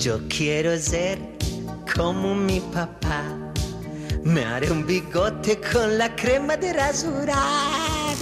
[0.00, 1.18] Yo quiero ser
[1.94, 3.22] como mi papá.
[4.24, 8.14] Me haré un bigote con la crema de rasurar.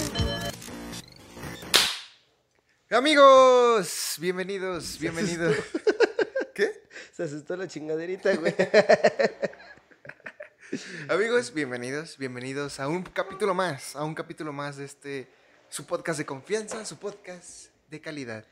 [2.91, 5.57] Amigos, bienvenidos, bienvenidos.
[6.55, 6.85] ¿Qué?
[7.13, 8.54] Se asustó la chingaderita, güey.
[11.09, 15.29] Amigos, bienvenidos, bienvenidos a un capítulo más, a un capítulo más de este,
[15.69, 18.45] su podcast de confianza, su podcast de calidad.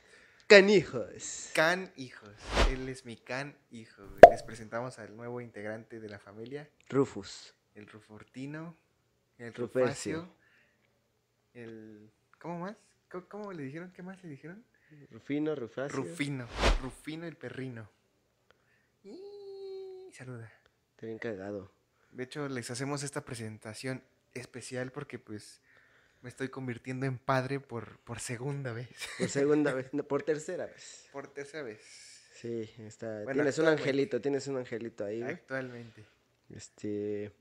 [0.53, 1.50] Canijos.
[1.55, 2.37] Can Hijos,
[2.69, 4.02] él es mi Can Hijo.
[4.30, 7.55] Les presentamos al nuevo integrante de la familia, Rufus.
[7.74, 8.77] el Rufortino,
[9.38, 9.55] el.
[9.55, 10.29] Rufacio,
[11.55, 12.12] el...
[12.38, 12.77] ¿Cómo más?
[13.10, 13.93] ¿Cómo, cómo le dijeron?
[13.93, 14.62] ¿Qué más le dijeron?
[15.10, 15.96] Rufino, Rufacio.
[15.96, 16.46] Rufino,
[16.82, 17.88] Rufino el perrino.
[19.05, 20.52] Y saluda.
[20.91, 21.73] Está bien cagado.
[22.10, 25.62] De hecho, les hacemos esta presentación especial porque pues
[26.22, 28.88] me estoy convirtiendo en padre por, por segunda vez.
[29.18, 31.08] Por segunda vez, no, por tercera vez.
[31.12, 31.80] Por tercera vez.
[32.34, 33.22] Sí, está.
[33.24, 35.34] Bueno, tienes un angelito, tienes un angelito ahí, güey.
[35.34, 36.04] Actualmente.
[36.48, 37.32] Este.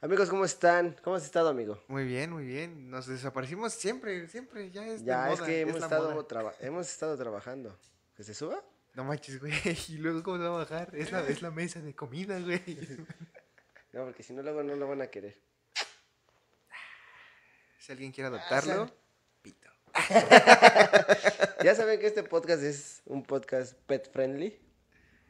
[0.00, 0.94] Amigos, ¿cómo están?
[1.02, 1.82] ¿Cómo has estado, amigo?
[1.88, 2.88] Muy bien, muy bien.
[2.88, 4.70] Nos desaparecimos siempre, siempre.
[4.70, 7.76] Ya es de Ya, es moda, que hemos estado, traba- hemos estado trabajando.
[8.16, 8.62] ¿Que se suba?
[8.94, 9.52] No manches, güey.
[9.88, 10.94] Y luego, ¿cómo se va a bajar?
[10.94, 12.62] Es la, es la mesa de comida, güey.
[13.92, 15.36] No, porque si no, luego no lo van a querer.
[17.78, 18.92] Si alguien quiere adoptarlo, sal.
[19.42, 19.68] pito.
[21.64, 24.58] Ya saben que este podcast es un podcast pet friendly.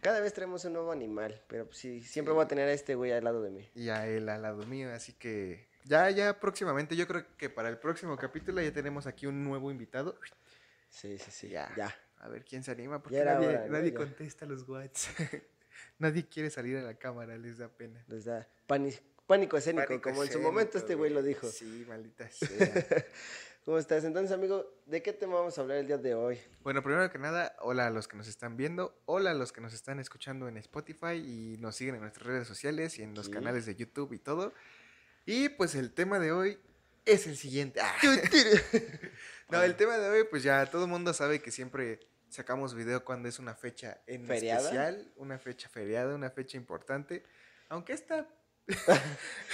[0.02, 2.94] Cada vez traemos un nuevo animal, pero pues sí, siempre voy a tener a este
[2.94, 3.68] güey al lado de mí.
[3.74, 7.68] y a él al lado mío, así que ya, ya próximamente, yo creo que para
[7.70, 10.18] el próximo capítulo ya tenemos aquí un nuevo invitado.
[10.90, 11.48] Sí, sí, sí.
[11.48, 11.72] Ya.
[11.76, 11.94] Ya.
[12.18, 13.72] A ver quién se anima, porque nadie, hora, ¿no?
[13.72, 15.16] nadie contesta los WhatsApp.
[15.98, 18.04] nadie quiere salir a la cámara, les da pena.
[18.08, 18.94] Les da pani-
[19.28, 21.46] pánico escénico, Pánico como en su momento este güey lo dijo.
[21.46, 23.04] Sí, maldita sea.
[23.64, 24.02] ¿Cómo estás?
[24.04, 26.40] Entonces, amigo, ¿de qué tema vamos a hablar el día de hoy?
[26.62, 29.60] bueno, primero que nada, hola a los que nos están viendo, hola a los que
[29.60, 33.26] nos están escuchando en Spotify y nos siguen en nuestras redes sociales y en los
[33.26, 33.32] Sí.
[33.32, 34.54] canales de YouTube y todo.
[35.26, 36.58] Y pues el tema de hoy
[37.04, 37.80] es el siguiente.
[37.82, 37.94] Ah.
[39.50, 43.02] No, el tema de hoy, pues ya todo el mundo sabe que siempre sacamos video
[43.04, 44.60] cuando es una fecha en ¿Feriada?
[44.60, 47.22] especial, una fecha feriada, una fecha importante.
[47.70, 48.28] Aunque esta.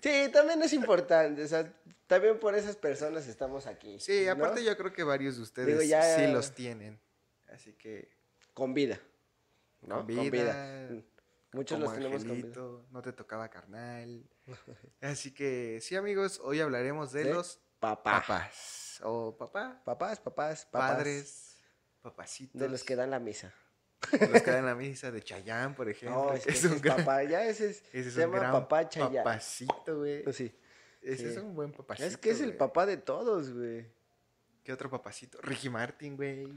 [0.00, 1.42] Sí, también es importante.
[1.44, 1.72] O sea,
[2.06, 3.98] también por esas personas estamos aquí.
[4.00, 4.32] Sí, ¿no?
[4.32, 7.00] aparte yo creo que varios de ustedes Digo, ya- sí los tienen.
[7.48, 8.10] Así que.
[8.54, 9.00] Con vida.
[9.82, 10.06] ¿no?
[10.06, 10.88] Con vida,
[11.52, 12.60] Muchos los tenemos con vida.
[12.90, 14.24] No te tocaba carnal.
[15.00, 18.20] Así que sí, amigos, hoy hablaremos de, los Papá.
[18.20, 19.00] papás.
[19.02, 20.94] O papá, Papás, papás, papás.
[20.96, 21.56] padres,
[22.00, 22.60] papacitos.
[22.60, 23.52] De los que dan la misa.
[24.12, 26.24] Los que dan la misa de Chayán, por ejemplo.
[26.26, 27.22] No, es, es un es gran- papá.
[27.24, 27.82] Ya ese es.
[27.92, 29.24] Ese es se llama gran papá Chayán.
[29.24, 30.22] papacito, güey.
[30.24, 30.52] Pues sí.
[31.02, 31.28] Ese sí.
[31.30, 32.06] es un buen papacito.
[32.06, 33.86] Es que es el papá de todos, güey.
[34.64, 35.38] ¿Qué otro papacito?
[35.42, 36.48] Ricky Martin, güey.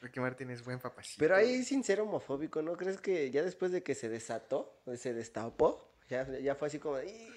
[0.00, 1.18] Ricky Martin es buen papacito.
[1.20, 1.62] Pero ahí güey.
[1.64, 6.26] sin ser homofóbico, ¿no crees que ya después de que se desató, se destapó, ya,
[6.40, 7.28] ya fue así como, de, "Ih,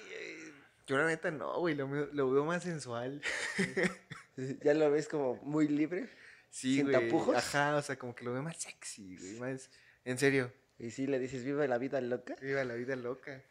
[0.88, 1.76] Yo la neta no, güey.
[1.76, 3.22] Lo, veo- lo veo más sensual.
[3.59, 3.90] eh",
[4.64, 6.09] ya lo ves como muy libre?
[6.55, 6.93] Sí, ¿Sin güey.
[7.09, 7.35] tapujos?
[7.35, 9.39] Ajá, o sea, como que lo veo más sexy, güey.
[9.41, 9.69] Más...
[10.05, 10.53] En serio.
[10.79, 12.38] Y sí le dices, viva la vida loca.
[12.41, 13.43] Viva la vida loca.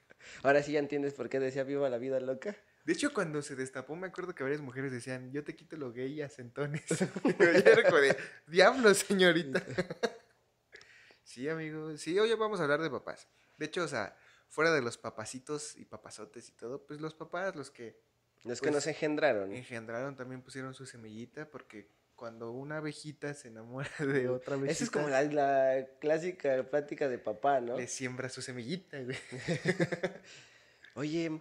[0.43, 2.57] Ahora sí ya entiendes por qué decía viva la vida loca.
[2.87, 5.93] De hecho, cuando se destapó, me acuerdo que varias mujeres decían, yo te quito lo
[5.93, 6.83] gay a centones.
[6.89, 6.97] Yo
[7.39, 8.17] era como de,
[8.47, 9.63] diablo, señorita.
[11.25, 11.99] sí, amigo.
[11.99, 13.29] Sí, hoy vamos a hablar de papás.
[13.59, 14.17] De hecho, o sea,
[14.49, 18.01] fuera de los papacitos y papazotes y todo, pues los papás, los que
[18.45, 19.53] Los que Pues, nos engendraron.
[19.53, 24.85] engendraron, también pusieron su semillita, porque cuando una abejita se enamora de otra abejita, Esa
[24.85, 27.77] es como la, la clásica plática de papá, ¿no?
[27.77, 29.17] le siembra su semillita, güey.
[30.95, 31.41] Oye,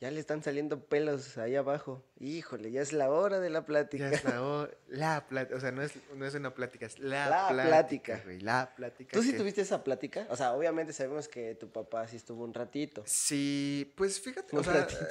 [0.00, 2.04] ya le están saliendo pelos ahí abajo.
[2.18, 4.10] Híjole, ya es la hora de la plática.
[4.10, 6.98] Ya es la, ho- la plática, o sea, no es, no es una plática, es
[6.98, 8.20] la, La plática, plática.
[8.24, 9.10] güey, la plática.
[9.12, 10.26] ¿Tú sí que- tuviste esa plática?
[10.30, 13.02] O sea, obviamente sabemos que tu papá sí estuvo un ratito.
[13.06, 15.04] Sí, pues fíjate, Un o sea, ratito.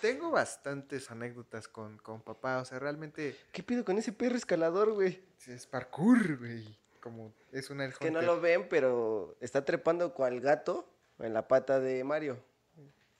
[0.00, 4.92] Tengo bastantes anécdotas con, con papá, o sea, realmente ¿Qué pido con ese perro escalador,
[4.92, 5.22] güey?
[5.46, 10.92] es parkour, güey, como es una Que no lo ven, pero está trepando cual gato
[11.18, 12.42] en la pata de Mario.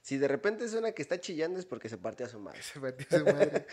[0.02, 2.62] Si de repente suena que está chillando es porque se partió a su madre.
[2.62, 3.66] Se partió su madre.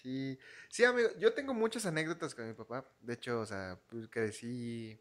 [0.00, 0.38] Sí,
[0.68, 2.86] sí, amigo, yo tengo muchas anécdotas con mi papá.
[3.00, 5.00] De hecho, o sea, pues crecí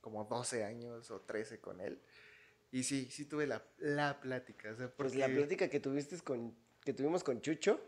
[0.00, 2.00] como 12 años o 13 con él.
[2.70, 4.70] Y sí, sí tuve la, la plática.
[4.70, 6.54] O sea, Pues la plática que tuviste con,
[6.86, 7.80] que tuvimos con Chucho,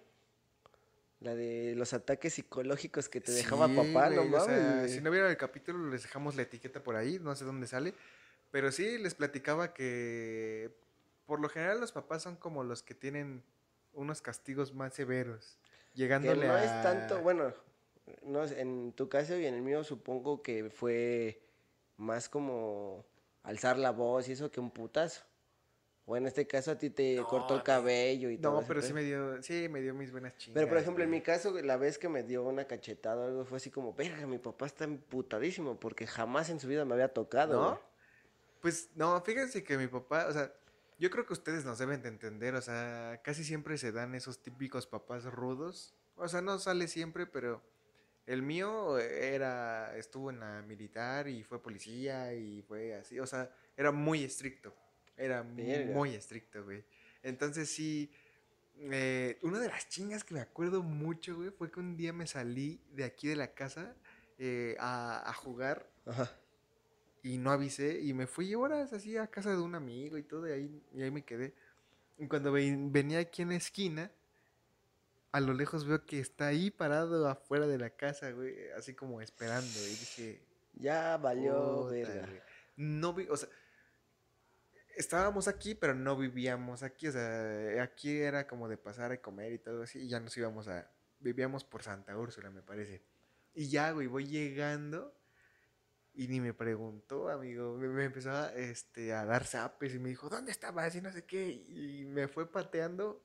[1.20, 4.76] la de los ataques psicológicos que te dejaba papá, no o sea, mames.
[4.80, 4.88] güey.
[4.88, 7.94] si no vieron el capítulo, les dejamos la etiqueta por ahí, no sé dónde sale.
[8.50, 10.72] Pero sí, les platicaba que
[11.26, 13.44] por lo general los papás son como los que tienen
[13.92, 15.60] unos castigos más severos.
[15.92, 16.64] Que Llegándole no a...
[16.64, 17.54] es tanto, bueno,
[18.22, 21.40] no, en tu caso y en el mío supongo que fue
[21.98, 23.04] más como
[23.44, 25.22] alzar la voz y eso que un putazo.
[26.10, 27.64] O en este caso a ti te No, cortó el no.
[27.64, 28.62] cabello y todo.
[28.62, 30.54] No, pero sí me dio, sí, me dio mis buenas chingas.
[30.54, 33.44] Pero por ejemplo, en mi caso, la vez que me dio una cachetada o algo
[33.44, 37.12] fue así como, verga, mi papá está emputadísimo porque jamás en su vida me había
[37.12, 37.60] tocado.
[37.60, 37.68] ¿No?
[37.72, 37.82] güey".
[38.62, 40.50] Pues no, fíjense que mi papá, o sea,
[40.98, 44.42] yo creo que ustedes nos deben de entender, o sea, casi siempre se dan esos
[44.42, 45.94] típicos papás rudos.
[46.16, 47.62] O sea, no sale siempre, pero
[48.26, 53.54] el mío era, estuvo en la militar y fue policía y fue así, o sea,
[53.76, 54.74] era muy estricto.
[55.18, 56.84] Era muy estricto, güey.
[57.22, 58.10] Entonces sí,
[58.76, 62.26] eh, una de las chingas que me acuerdo mucho, güey, fue que un día me
[62.26, 63.96] salí de aquí de la casa
[64.38, 66.30] eh, a, a jugar Ajá.
[67.22, 70.48] y no avisé y me fui horas así a casa de un amigo y todo
[70.48, 71.54] y ahí, y ahí me quedé.
[72.18, 74.12] Y cuando ve- venía aquí en la esquina,
[75.32, 79.20] a lo lejos veo que está ahí parado afuera de la casa, güey, así como
[79.20, 79.66] esperando.
[79.86, 80.42] Y dije,
[80.74, 82.26] Ya valió, "Puta, verga.
[82.26, 82.40] güey".
[82.76, 83.48] No vi, o sea,
[84.98, 87.08] estábamos aquí, pero no vivíamos aquí.
[87.08, 90.00] O sea, aquí era como de pasar a comer y todo así.
[90.00, 90.90] Y ya nos íbamos a.
[91.20, 93.02] Vivíamos por Santa Úrsula, me parece.
[93.54, 95.14] Y ya, güey, voy llegando.
[96.14, 97.76] Y ni me preguntó, amigo.
[97.76, 100.94] Me, empezó a, este, a dar zapes y me dijo, ¿dónde estabas?
[100.96, 101.48] Y no sé qué.
[101.48, 103.24] Y me fue pateando.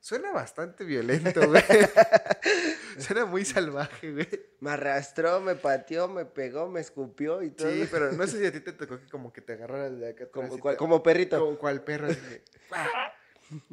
[0.00, 1.62] Suena bastante violento, güey.
[2.98, 4.28] Suena muy salvaje, güey.
[4.60, 7.70] Me arrastró, me pateó, me pegó, me escupió y todo.
[7.70, 10.10] Sí, pero no sé si a ti te tocó que como que te agarrara de
[10.10, 11.38] acá como, y cual- te- como perrito.
[11.38, 12.88] como cual perro así que, ¡pah!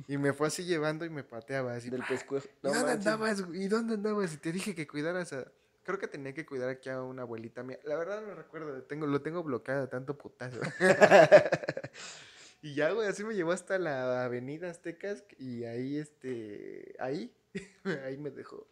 [0.07, 2.07] y me fue así llevando y me pateaba así del ¡pah!
[2.09, 2.47] pescuezo.
[2.47, 3.07] ¿Y dónde manches.
[3.07, 3.41] andabas?
[3.43, 3.63] güey?
[3.63, 4.33] ¿Y dónde andabas?
[4.33, 5.45] Y te dije que cuidaras a
[5.83, 7.77] creo que tenía que cuidar aquí a una abuelita mía.
[7.83, 10.59] La verdad no recuerdo, tengo lo tengo bloqueado de tanto putazo.
[12.63, 17.31] y ya güey, así me llevó hasta la Avenida Aztecas y ahí este ahí
[18.05, 18.67] ahí me dejó.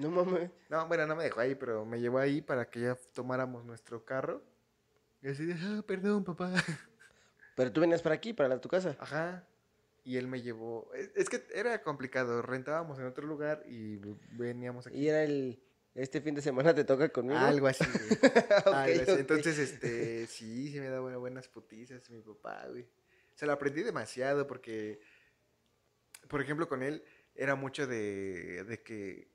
[0.00, 0.50] No mames.
[0.68, 4.04] No, bueno, no me dejó ahí, pero me llevó ahí para que ya tomáramos nuestro
[4.04, 4.42] carro.
[5.22, 6.52] Y así de, ah, perdón, papá.
[7.54, 8.96] Pero tú venías para aquí, para la- tu casa.
[8.98, 9.46] Ajá.
[10.04, 10.92] Y él me llevó.
[10.94, 12.42] Es, es que era complicado.
[12.42, 13.96] Rentábamos en otro lugar y
[14.32, 14.98] veníamos aquí.
[14.98, 15.62] Y era el.
[15.96, 17.38] Este fin de semana te toca conmigo.
[17.38, 17.84] Algo así,
[18.20, 18.32] güey.
[18.66, 19.20] Algo así.
[19.20, 22.86] Entonces, este, sí, sí me da buena- buenas putizas mi papá, güey.
[23.34, 25.00] Se lo aprendí demasiado porque,
[26.28, 27.02] por ejemplo, con él
[27.34, 29.28] era mucho de, de que,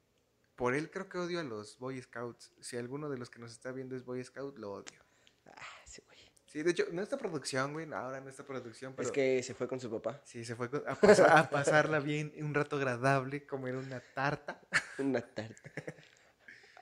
[0.55, 2.53] por él creo que odio a los Boy Scouts.
[2.61, 4.99] Si alguno de los que nos está viendo es Boy Scout, lo odio.
[5.47, 6.19] Ah, sí, güey.
[6.45, 9.07] Sí, de hecho, no esta producción, güey, ahora no esta producción, pero...
[9.07, 10.21] Es que se fue con su papá.
[10.25, 14.61] Sí, se fue con- a, pasa- a pasarla bien, un rato agradable, comer una tarta,
[14.99, 15.71] Una tarta.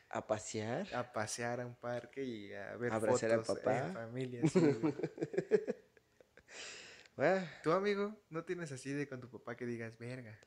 [0.09, 0.87] A pasear.
[0.93, 3.87] a pasear a un parque y a ver Abrazar a fotos papá.
[3.87, 4.41] en familia.
[4.47, 4.93] sí, güey.
[7.17, 10.39] Ah, ¿Tú, amigo, no tienes así de con tu papá que digas, verga?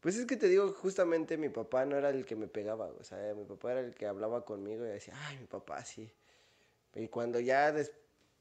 [0.00, 3.02] Pues es que te digo, justamente mi papá no era el que me pegaba, o
[3.02, 6.12] sea, mi papá era el que hablaba conmigo y decía, ay, mi papá sí.
[6.94, 7.92] Y cuando ya, des-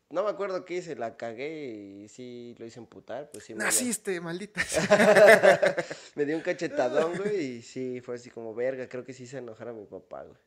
[0.09, 3.63] no me acuerdo qué hice, la cagué y sí lo hice emputar, pues sí me,
[3.63, 4.61] Naciste, maldita.
[6.15, 9.39] me dio un cachetadón, güey, y sí, fue así como, verga, creo que sí se
[9.39, 10.37] enojar a mi papá, güey.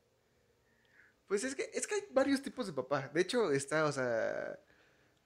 [1.27, 3.11] Pues es que, es que hay varios tipos de papá.
[3.13, 4.59] De hecho, está, o sea,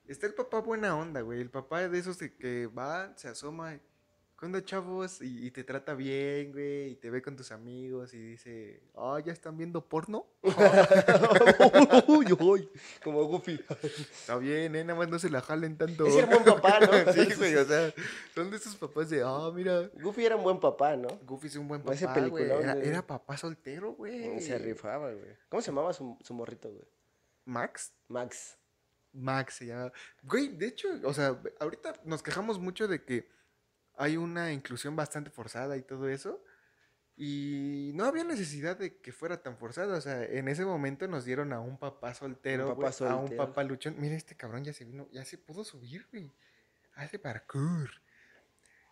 [0.05, 1.39] está el papá buena onda, güey.
[1.39, 3.79] El papá de esos de que va, se asoma,
[4.43, 5.21] ¿cuándo chavos?
[5.21, 9.17] Y, y te trata bien, güey, y te ve con tus amigos y dice, oh,
[9.17, 10.27] ¿ya están viendo porno?
[12.07, 12.69] uy, uy,
[13.01, 13.57] como Goofy.
[14.11, 16.05] Está bien, eh, nada más no se la jalen tanto.
[16.05, 16.87] Ese era buen papá, ¿no?
[17.13, 17.93] sí, güey, o sea,
[18.35, 21.07] son de esos papás de, ah, mira, Goofy era un buen papá, ¿no?
[21.25, 22.43] Goofy es un buen papá, güey.
[22.43, 22.85] Era, güey.
[22.85, 24.41] era papá soltero, güey.
[24.41, 25.37] Se rifaba, güey.
[25.47, 26.83] ¿Cómo se llamaba su, su morrito, güey?
[27.45, 27.93] Max.
[28.09, 28.57] Max.
[29.13, 29.93] Max se llama.
[30.21, 33.31] Güey, de hecho, o sea, ahorita nos quejamos mucho de que
[33.97, 36.43] hay una inclusión bastante forzada y todo eso.
[37.15, 39.97] Y no había necesidad de que fuera tan forzada.
[39.97, 43.15] O sea, en ese momento nos dieron a un papá soltero, Un papá güey, a
[43.15, 43.45] un soltero.
[43.47, 43.95] papá luchón.
[43.99, 46.31] Mira, este cabrón ya se vino, ya se pudo subir, güey.
[46.95, 47.91] Hace parkour.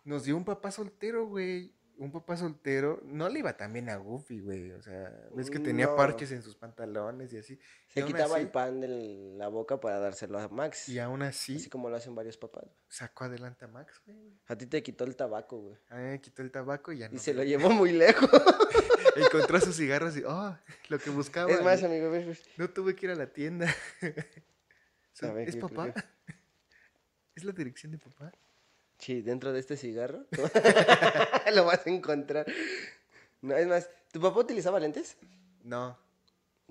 [0.04, 1.74] Nos dio un papá soltero, güey.
[1.98, 3.00] Un papá soltero.
[3.04, 4.72] No le iba tan bien a Goofy, güey.
[4.72, 5.94] O sea, ves que tenía No.
[5.96, 7.58] parches en sus pantalones y así.
[7.88, 8.88] Se quitaba así- el pan de
[9.36, 10.88] la boca para dárselo a Max.
[10.88, 12.64] Y aún así, Así como lo hacen varios papás.
[12.88, 14.18] sacó adelante a Max, güey.
[14.48, 15.76] A ti te quitó el tabaco, güey.
[15.90, 17.14] A mí me quitó el tabaco y ya no.
[17.14, 17.48] Y se lo güey.
[17.50, 18.28] llevó muy lejos.
[19.16, 20.56] Encontró sus cigarros y, oh,
[20.88, 21.50] lo que buscaba.
[21.52, 22.42] es más, y amigo, ves.
[22.56, 23.72] No tuve que ir a la tienda.
[25.20, 25.92] Ver, ¿Es papá?
[27.34, 28.32] ¿Es la dirección de papá?
[29.02, 30.24] Sí, dentro de este cigarro
[31.54, 32.46] lo vas a encontrar.
[33.40, 35.16] No, es más, ¿tu papá utilizaba lentes?
[35.64, 35.98] No.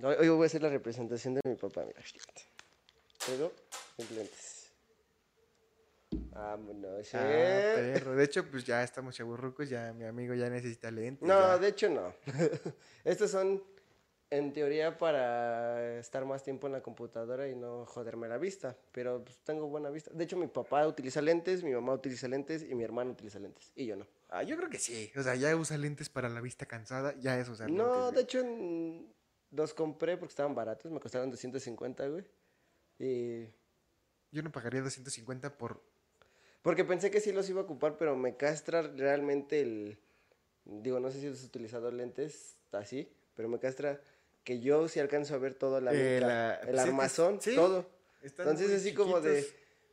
[0.01, 2.01] Hoy voy a hacer la representación de mi papá, mira.
[3.27, 3.51] Pero,
[4.15, 4.71] lentes.
[6.31, 7.91] Vámonos, Ah, eh.
[7.95, 8.15] perro.
[8.15, 11.27] De hecho, pues ya estamos chaburrucos, ya mi amigo ya necesita lentes.
[11.27, 11.57] No, ya.
[11.57, 12.13] de hecho no.
[13.03, 13.61] Estos son
[14.33, 19.21] En teoría para estar más tiempo en la computadora y no joderme la vista, pero
[19.25, 20.09] pues, tengo buena vista.
[20.13, 23.73] De hecho, mi papá utiliza lentes, mi mamá utiliza lentes y mi hermano utiliza lentes
[23.75, 24.07] y yo no.
[24.29, 25.11] Ah, yo creo que sí.
[25.17, 28.11] O sea, ya usa lentes para la vista cansada, ya es usar No, lentes, de
[28.11, 28.23] güey.
[28.23, 29.13] hecho en-
[29.51, 32.23] los compré porque estaban baratos, me costaron 250, güey.
[33.00, 33.50] Y
[34.31, 35.83] Yo no pagaría 250 por...
[36.61, 40.00] porque pensé que sí los iba a ocupar, pero me castra realmente el
[40.63, 44.00] digo, no sé si has utilizado lentes así, pero me castra
[44.43, 47.55] que yo sí alcanzo a ver toda la Eh, la- el sí, es- armazón, sí,
[47.55, 47.89] todo.
[48.21, 49.45] Entonces así como de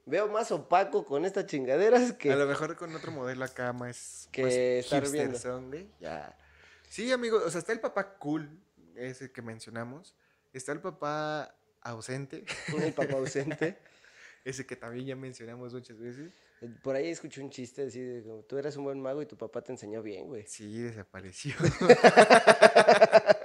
[0.06, 4.28] veo más opaco con estas chingaderas que A lo mejor con otro modelo acá más...
[4.32, 5.38] Que más estar viendo.
[5.38, 6.36] son, güey, Ya.
[6.88, 8.48] Sí, amigo, o sea, está el papá cool,
[8.96, 10.14] ese que mencionamos.
[10.54, 12.44] Está el papá ausente,
[12.82, 13.76] el papá ausente.
[14.46, 16.32] ese que también ya mencionamos muchas veces.
[16.82, 19.36] Por ahí escuché un chiste así de como, tú eras un buen mago y tu
[19.36, 20.44] papá te enseñó bien, güey.
[20.48, 21.54] Sí, desapareció.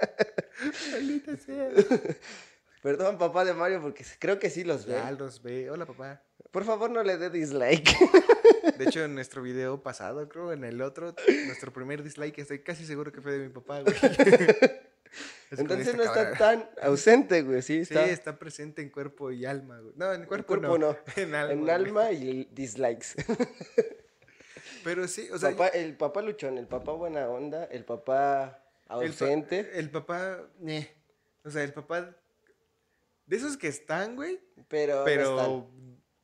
[2.82, 4.92] Perdón, papá de Mario, porque creo que sí los ve.
[4.92, 5.70] Ya los ve.
[5.70, 6.20] Hola, papá.
[6.50, 7.88] Por favor, no le dé dislike.
[8.78, 11.14] De hecho, en nuestro video pasado, creo, en el otro,
[11.46, 13.94] nuestro primer dislike, estoy casi seguro que fue de mi papá, güey.
[15.50, 17.62] Es Entonces no está tan ausente, güey.
[17.62, 18.06] Sí, Sí, está.
[18.06, 19.92] está presente en cuerpo y alma, güey.
[19.96, 20.92] No, en cuerpo, cuerpo no.
[20.92, 20.96] no.
[21.14, 21.52] En alma.
[21.52, 23.08] en alma y dislikes.
[24.82, 28.86] Pero sí, o sea, Papá- el papá luchón, el papá buena onda, el papá el,
[28.88, 30.90] pa- ausente, el papá, ñe.
[31.44, 32.16] O sea, el papá
[33.26, 35.70] de esos que están, güey, pero, no pero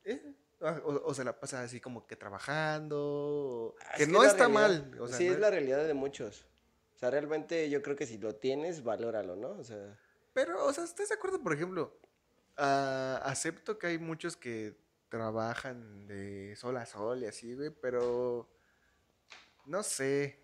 [0.03, 3.97] eh, o, o se la pasa así como que trabajando, o- están.
[3.97, 4.59] que Es no está realidad.
[4.91, 6.45] mal, o sea, sí, no es la realidad de muchos.
[6.95, 9.49] O sea, realmente yo creo que si lo tienes, valóralo, ¿no?
[9.51, 9.97] O sea,
[10.33, 11.97] Pero, o sea, ¿estás de acuerdo, por ejemplo?
[12.57, 14.77] Ah, acepto que hay muchos que
[15.09, 18.49] trabajan de sol a sol y así, güey, pero
[19.65, 20.39] no sé,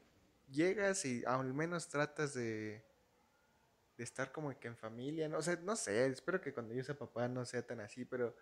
[0.50, 2.84] llegas y al menos tratas de,
[3.98, 5.40] de estar como que en familia, ¿no?
[5.40, 8.36] O sea, no sé, espero que cuando yo sea papá no sea tan así, pero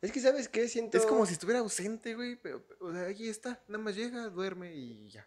[0.00, 0.68] es que ¿sabes qué?
[0.68, 0.98] Siento...
[0.98, 4.74] es como si estuviera ausente, güey, pero, o sea, ahí está, nada más llega, duerme
[4.74, 5.26] y ya.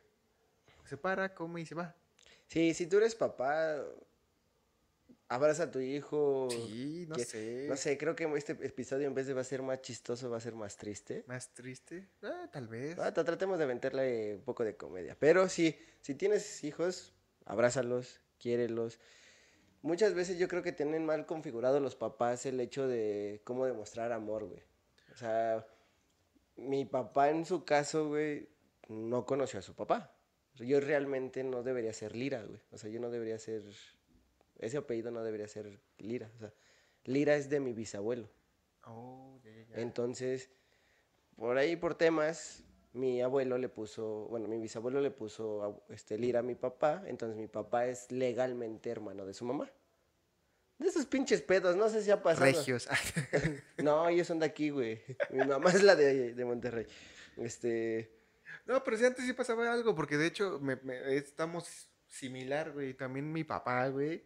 [0.87, 1.95] Se para, come y se va.
[2.47, 3.81] Sí, si tú eres papá,
[5.29, 6.47] abraza a tu hijo.
[6.51, 7.65] Sí, no que- sé.
[7.69, 10.37] No sé, creo que este episodio en vez de va a ser más chistoso, va
[10.37, 11.23] a ser más triste.
[11.27, 12.99] Más triste, ah, tal vez.
[12.99, 15.15] Ah, tra- tratemos de meterle un poco de comedia.
[15.17, 17.13] Pero sí, si tienes hijos,
[17.45, 18.99] abrázalos, quiérelos.
[19.81, 24.11] Muchas veces yo creo que tienen mal configurado los papás el hecho de cómo demostrar
[24.11, 24.61] amor, güey.
[25.13, 25.65] O sea,
[26.55, 28.49] mi papá en su caso, güey,
[28.87, 30.15] no conoció a su papá.
[30.55, 32.59] Yo realmente no debería ser Lira, güey.
[32.71, 33.63] O sea, yo no debería ser...
[34.59, 36.29] Ese apellido no debería ser Lira.
[36.35, 36.53] O sea,
[37.05, 38.29] Lira es de mi bisabuelo.
[38.85, 39.81] Oh, ya, ya.
[39.81, 40.51] Entonces,
[41.35, 46.17] por ahí por temas, mi abuelo le puso, bueno, mi bisabuelo le puso a- este
[46.17, 49.71] Lira a mi papá, entonces mi papá es legalmente hermano de su mamá.
[50.77, 52.45] De esos pinches pedos, no sé si ha pasado.
[52.45, 52.87] Regios.
[53.77, 55.01] No, ellos son de aquí, güey.
[55.29, 56.87] Mi mamá es la de, de Monterrey.
[57.37, 58.11] Este,
[58.65, 62.93] no, pero sí antes sí pasaba algo, porque de hecho me- me- estamos similar, güey.
[62.93, 64.25] También mi papá, güey.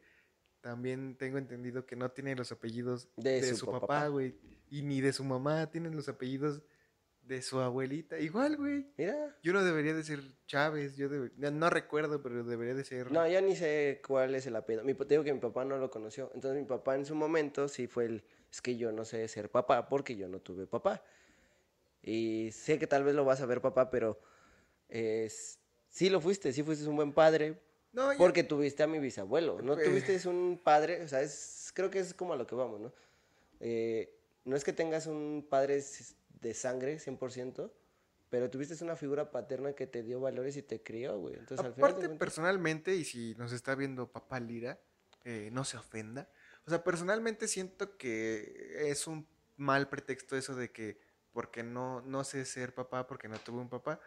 [0.62, 3.81] También tengo entendido que no tiene los apellidos De de, su su, papá.
[3.81, 4.36] papá, güey.
[4.72, 6.62] Y ni de su mamá, tienen los apellidos
[7.25, 8.20] de su abuelita.
[8.20, 8.86] Igual, güey.
[8.98, 9.36] mira.
[9.44, 13.12] Yo no debería de ser Chávez, yo debe- no, no recuerdo, pero debería de ser...
[13.12, 14.84] No, yo ni sé cuál es el apellido.
[14.84, 16.32] Mi, te digo que mi papá no lo conoció.
[16.36, 18.24] Entonces mi papá en su momento sí fue el...
[18.51, 21.03] Es que yo no sé ser papá porque yo no tuve papá.
[22.03, 24.20] Y sé que tal vez lo vas a ver papá, pero...
[24.88, 27.60] Es, sí lo fuiste, sí fuiste un buen padre.
[27.91, 29.62] No, yo- Porque tuviste a mi bisabuelo.
[29.62, 32.53] No Pues- tuviste un padre, o sea, es, creo que es como a lo que
[32.55, 32.94] vamos, ¿no?
[33.60, 35.82] Eh, no es que tengas un padre
[36.45, 37.71] de sangre 100%,
[38.29, 41.35] pero tuviste una figura paterna que te dio valores y te crió, güey.
[41.35, 44.79] Entonces, al final Aparte, cuentas- personalmente, y si nos está viendo papá Lira,
[45.23, 46.29] eh, no se ofenda.
[46.65, 50.99] O sea, personalmente siento que es un mal pretexto eso de que
[51.31, 53.99] porque no, no sé ser papá, porque no tuve un papá.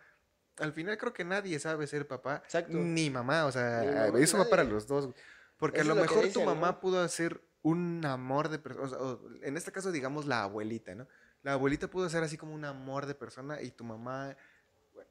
[0.59, 2.73] Al final creo que nadie sabe ser papá, Exacto.
[2.76, 4.75] ni mamá, o sea, mamá, eso va para nadie.
[4.75, 5.11] los dos.
[5.57, 6.54] Porque Eso a lo lo mejor dicen, tu ¿no?
[6.54, 10.45] mamá pudo ser un amor de persona, o sea, o en este caso digamos la
[10.45, 11.07] abuelita, ¿no?
[11.42, 14.37] La abuelita pudo ser así como un amor de persona y tu mamá,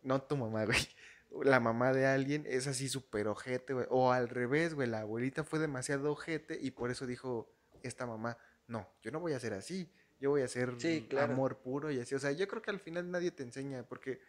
[0.04, 0.78] no tu mamá, güey,
[1.44, 3.86] la mamá de alguien es así súper ojete, güey.
[3.90, 7.50] O al revés, güey, la abuelita fue demasiado ojete y por eso dijo
[7.84, 11.34] esta mamá, no, yo no voy a ser así, yo voy a ser Sí, claro.
[11.34, 12.16] amor puro y así.
[12.16, 14.20] O sea, yo creo que al final nadie te enseña porque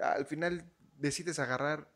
[0.00, 0.64] al final
[0.98, 1.88] decides agarrar,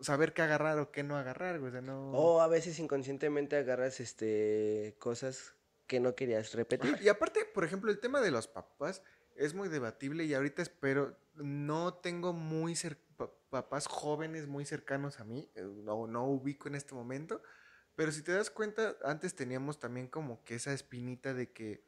[0.00, 1.70] saber qué agarrar o qué no agarrar, güey.
[1.70, 2.10] O sea, no...
[2.12, 5.54] O a veces inconscientemente agarras este cosas
[5.92, 6.96] que no querías repetir.
[7.02, 9.02] Y aparte, por ejemplo, el tema de los papás
[9.36, 12.74] es muy debatible y ahorita espero, no tengo muy
[13.50, 17.42] papás jóvenes muy cercanos a mí, eh, no, no ubico en este momento,
[17.94, 21.84] pero si te das cuenta, antes teníamos también como que esa espinita de que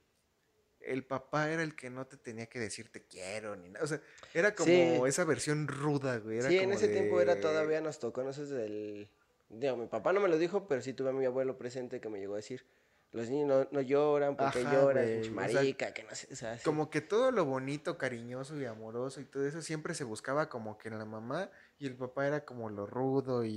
[0.80, 3.86] el papá era el que no te tenía que decir te quiero ni nada.
[3.86, 4.02] O sea,
[4.34, 5.00] era como Sí.
[5.06, 6.40] esa versión ruda, güey.
[6.40, 9.08] Era sí, en ese tiempo era todavía nos tocó, no sé, desde el...
[9.48, 12.10] Digo, mi papá no me lo dijo, pero sí tuve a mi abuelo presente que
[12.10, 12.66] me llegó a decir,
[13.14, 16.14] los niños no, no lloran porque Ajá, lloras, güey, pinche o sea, marica, que no
[16.14, 16.64] sé, o sea, sí.
[16.64, 20.76] Como que todo lo bonito, cariñoso y amoroso y todo eso siempre se buscaba como
[20.78, 23.52] que en la mamá y el papá era como lo rudo y,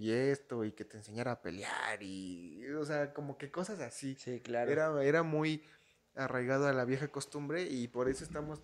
[0.00, 4.16] y esto y que te enseñara a pelear y, o sea, como que cosas así.
[4.18, 4.70] Sí, claro.
[4.72, 5.62] Era, era muy
[6.16, 8.60] arraigado a la vieja costumbre y por eso estamos...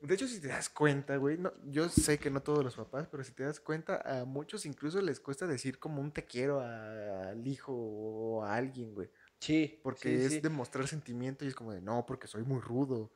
[0.00, 3.08] De hecho, si te das cuenta, güey, no, yo sé que no todos los papás,
[3.10, 6.60] pero si te das cuenta, a muchos incluso les cuesta decir como un te quiero
[6.60, 9.10] a- al hijo o a alguien, güey.
[9.40, 10.40] Sí, Porque sí, es sí.
[10.40, 13.10] demostrar sentimiento y es como de, no, porque soy muy rudo.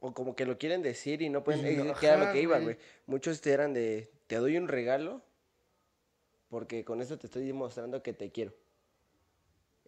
[0.00, 1.60] O como que lo quieren decir y no pueden...
[1.72, 2.76] Y no- eh, que era lo que iba, güey.
[3.06, 5.22] Muchos te eran de, te doy un regalo
[6.48, 8.52] porque con esto te estoy demostrando que te quiero.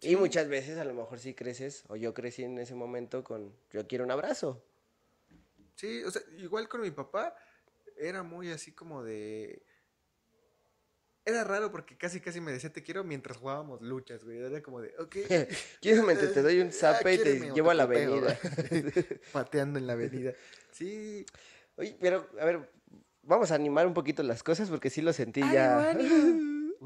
[0.01, 3.53] Y muchas veces a lo mejor sí creces, o yo crecí en ese momento con,
[3.71, 4.63] yo quiero un abrazo.
[5.75, 7.35] Sí, o sea, igual con mi papá
[7.97, 9.63] era muy así como de...
[11.27, 14.37] Era raro porque casi casi me decía te quiero mientras jugábamos luchas, güey.
[14.37, 15.15] Era como de, ok.
[15.81, 18.37] Quiero te, te doy un Ah, zape y te llevo a la avenida.
[19.33, 20.33] Pateando en la avenida.
[20.71, 21.25] Sí.
[21.77, 22.69] Oye, pero, a ver,
[23.23, 25.97] vamos a animar un poquito las cosas porque sí lo sentí ya.
[25.97, 26.77] Two.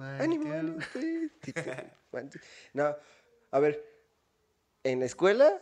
[2.74, 2.96] No,
[3.52, 3.86] a ver,
[4.84, 5.62] en la escuela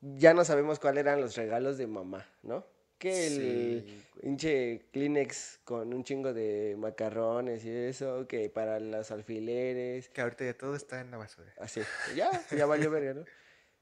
[0.00, 2.66] ya no sabemos cuáles eran los regalos de mamá, ¿no?
[2.98, 9.10] Que el Sí, hinche Kleenex con un chingo de macarrones y eso, que para los
[9.10, 11.52] alfileres, Que ahorita ya todo está en la basura.
[11.58, 11.82] así.
[12.14, 13.24] Ya, ya valió verga, ¿no?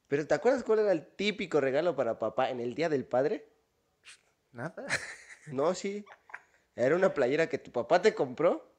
[0.09, 3.49] Pero ¿te acuerdas cuál era el típico regalo para papá en el Día del Padre?
[4.53, 4.85] Nada.
[5.47, 6.05] No, sí.
[6.77, 8.75] Era una playera que tu papá te compró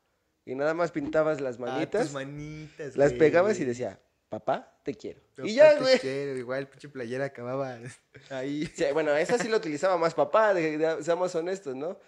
[0.46, 3.20] y nada más pintabas las Ah, manitas, tus manitas, las güey.
[3.20, 4.00] pegabas y decía,
[4.30, 5.22] papá, te quiero.
[5.36, 6.00] Papá, y ya, te güey.
[6.00, 7.78] quiero, Igual, pinche playera acababa
[8.30, 8.66] ahí.
[8.68, 12.00] Sí, bueno, esa sí lo utilizaba más papá, de- de- seamos honestos, ¿no?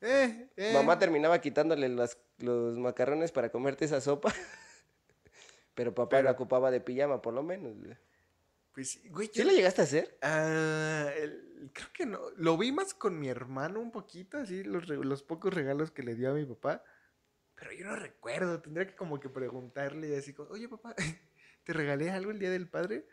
[0.00, 0.72] Eh, eh.
[0.74, 4.32] Mamá terminaba quitándole las- los macarrones para comerte esa sopa.
[5.74, 7.78] Pero papá Pero- la ocupaba de pijama, por lo menos.
[7.78, 7.96] güey.
[8.74, 10.18] Pues, güey, ¿Sí yo- lo llegaste a hacer?
[10.22, 12.20] Ah, el- creo que no.
[12.36, 16.14] Lo vi más con mi hermano un poquito, así, los, los pocos regalos que le
[16.14, 16.82] dio a mi papá.
[17.54, 20.94] Pero yo no recuerdo, tendría que como que preguntarle así, como, oye papá,
[21.64, 23.06] ¿te regalé algo el Día del Padre?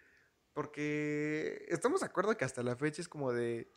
[0.53, 3.69] Porque estamos de acuerdo que hasta la fecha es como de,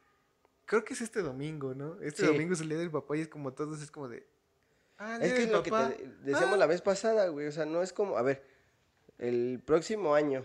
[0.67, 2.01] creo que es este domingo, ¿no?
[2.01, 2.27] Este Sí.
[2.27, 4.27] domingo es el Día del Papá y es como todos, es como de,
[4.99, 6.59] ah, el Es que es lo que te decíamos Ah.
[6.59, 7.47] la vez pasada, güey.
[7.47, 8.43] O sea, no es como, a ver,
[9.19, 10.45] el próximo año,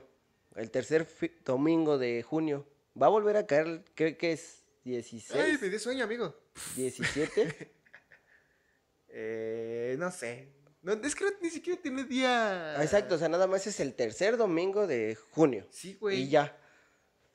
[0.56, 1.08] el tercer
[1.46, 2.68] domingo de junio,
[3.02, 6.36] va a volver a caer, creo que es 16, Ay, me dio sueño, amigo.
[6.76, 7.74] 17.
[9.20, 10.48] Eh, no sé.
[10.96, 12.78] No, es que no- ni siquiera tiene día.
[12.80, 15.66] Ah, Exacto, o sea, nada más es el tercer domingo de junio.
[15.70, 16.22] Sí, güey.
[16.24, 16.58] Y ya.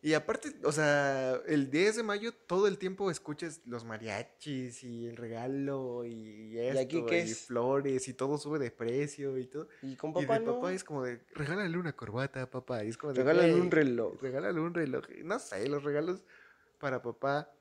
[0.04, 5.06] Y aparte, o sea, el 10 de mayo todo el tiempo escuchas los mariachis y
[5.06, 7.38] el regalo y esto, y, aquí qué es?
[7.46, 9.68] flores y todo sube de precio y todo.
[9.80, 10.54] Y con y papá de no.
[10.56, 12.82] papá es como de, regálale una corbata, papá.
[12.82, 14.20] Y es como de, Regálale "Güey, un reloj.
[14.20, 15.04] Regálale un reloj.
[15.22, 16.24] No sé, los regalos
[16.80, 17.52] para papá.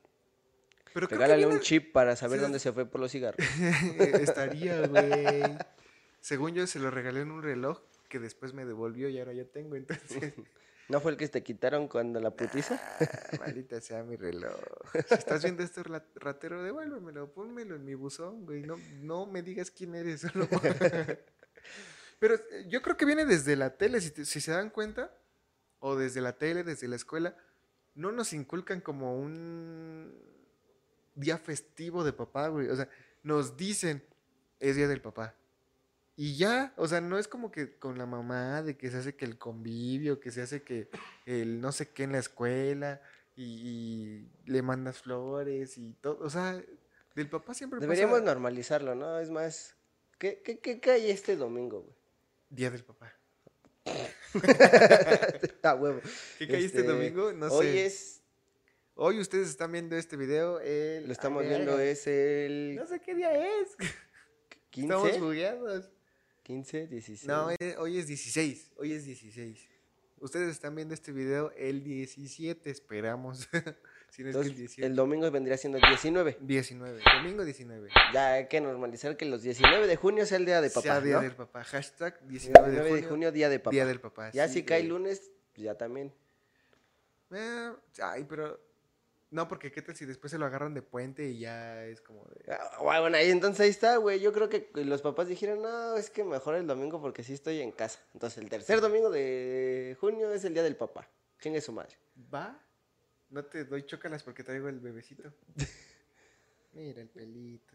[0.94, 2.42] Pero Regálale un chip para saber Sí.
[2.42, 3.38] dónde se fue por los cigarros.
[4.20, 5.42] Estaría, güey.
[6.22, 9.46] Según yo, se lo regalé en un reloj que después me devolvió y ahora yo
[9.46, 10.32] tengo, entonces...
[10.88, 12.80] ¿No fue el que te quitaron cuando la putiza?
[13.00, 14.52] Ah, maldita sea mi reloj.
[15.08, 18.62] Si estás viendo esto, ra- ratero, devuélvemelo, pónmelo en mi buzón, güey.
[18.62, 20.22] No, no me digas quién eres.
[20.22, 20.48] Solo...
[22.18, 25.16] Pero eh, yo creo que viene desde la tele, si, te- si se dan cuenta,
[25.78, 27.36] o desde la tele, desde la escuela,
[27.94, 30.12] no nos inculcan como un
[31.14, 32.68] día festivo de papá, güey.
[32.68, 32.88] O sea,
[33.22, 34.04] nos dicen,
[34.60, 35.34] es día del papá.
[36.16, 39.16] Y ya, o sea, no es como que con la mamá de que se hace
[39.16, 40.88] que el convivio, que se hace que
[41.24, 43.00] el no sé qué en la escuela
[43.34, 46.18] y, y le mandas flores y todo.
[46.20, 46.62] O sea,
[47.14, 49.18] del papá siempre Deberíamos pasa normalizarlo, ¿no?
[49.18, 49.76] Es más,
[50.18, 51.96] ¿qué, qué, qué cae este domingo, güey?
[52.50, 53.12] día del papá.
[55.62, 56.00] ah, huevo.
[56.38, 57.32] ¿Qué cae este, Este, domingo?
[57.32, 57.86] No Hoy sé.
[57.86, 58.22] es,
[58.94, 60.60] Hoy ustedes están viendo este video.
[60.60, 61.06] El...
[61.06, 63.68] lo estamos viendo, es el No sé qué día es.
[64.74, 65.90] Estamos 15, bugueados.
[66.42, 67.26] 15, 16.
[67.26, 68.72] No, eh, hoy es 16.
[68.76, 69.68] Hoy es 16.
[70.18, 73.48] Ustedes están viendo este video el 17, esperamos.
[74.10, 74.86] si no es que el Entonces, 18.
[74.86, 76.38] el domingo vendría siendo el 19.
[76.40, 77.00] 19.
[77.16, 77.90] Domingo 19.
[78.12, 81.00] Ya hay que normalizar que los 19 de junio sea el día de papá, Sea
[81.00, 81.22] día ¿no?
[81.22, 81.64] del papá.
[81.64, 83.08] Hashtag 19 19 de de junio.
[83.08, 83.70] junio, día de papá.
[83.70, 84.30] Día del papá.
[84.32, 84.88] Ya sí, si cae güey.
[84.90, 86.12] lunes, pues ya también.
[87.32, 88.60] Eh, ay, pero
[89.32, 92.24] No, porque qué tal si después se lo agarran de puente y ya es como
[92.26, 92.52] de...
[92.52, 94.20] Ah, Bueno, ahí entonces ahí está, güey.
[94.20, 97.60] Yo creo que los papás dijeron, no, es que mejor el domingo porque sí estoy
[97.62, 97.98] en casa.
[98.12, 101.08] Entonces el tercer domingo de junio es el día del papá.
[101.40, 101.96] Chingue su madre.
[102.32, 102.60] ¿Va?
[103.30, 105.32] No te doy chócalas porque traigo el bebecito.
[106.74, 107.74] Mira el pelito.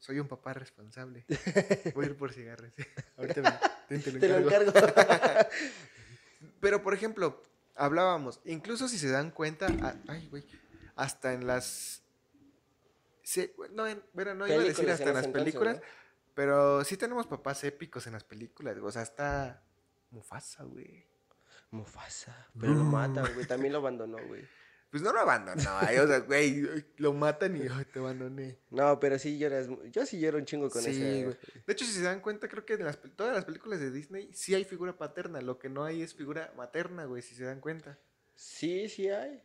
[0.00, 1.24] Soy un papá responsable.
[1.94, 2.72] Voy a ir por cigarros.
[3.16, 3.42] Ahorita
[3.88, 4.70] me, te lo Te lo encargo.
[4.70, 5.48] encargo.
[6.60, 7.42] Pero, por ejemplo,
[7.76, 10.44] hablábamos, incluso si se dan cuenta, a- ay, güey,
[10.96, 12.02] hasta en las...
[13.22, 15.82] sí, no, en- bueno, no iba a decir hasta en las entonces, películas, ¿no?
[16.34, 19.62] pero sí tenemos papás épicos en las películas, o sea, está
[20.10, 21.06] Mufasa, güey.
[21.70, 22.48] Mufasa.
[22.58, 23.46] Pero lo matan, güey.
[23.46, 24.42] También lo abandonó, güey.
[24.88, 26.62] Pues no lo abandonó, ay, o sea, güey,
[26.98, 27.60] lo matan y
[27.92, 28.60] te abandoné.
[28.70, 29.66] No, pero sí lloras.
[29.90, 31.24] Yo sí lloro un chingo con Sí, ese.
[31.24, 31.36] güey.
[31.66, 34.30] De hecho, si se dan cuenta, creo que en las, todas las películas de Disney
[34.32, 35.40] sí hay figura paterna.
[35.42, 37.98] Lo que no hay es figura materna, güey, si se dan cuenta.
[38.36, 39.42] Sí, sí hay.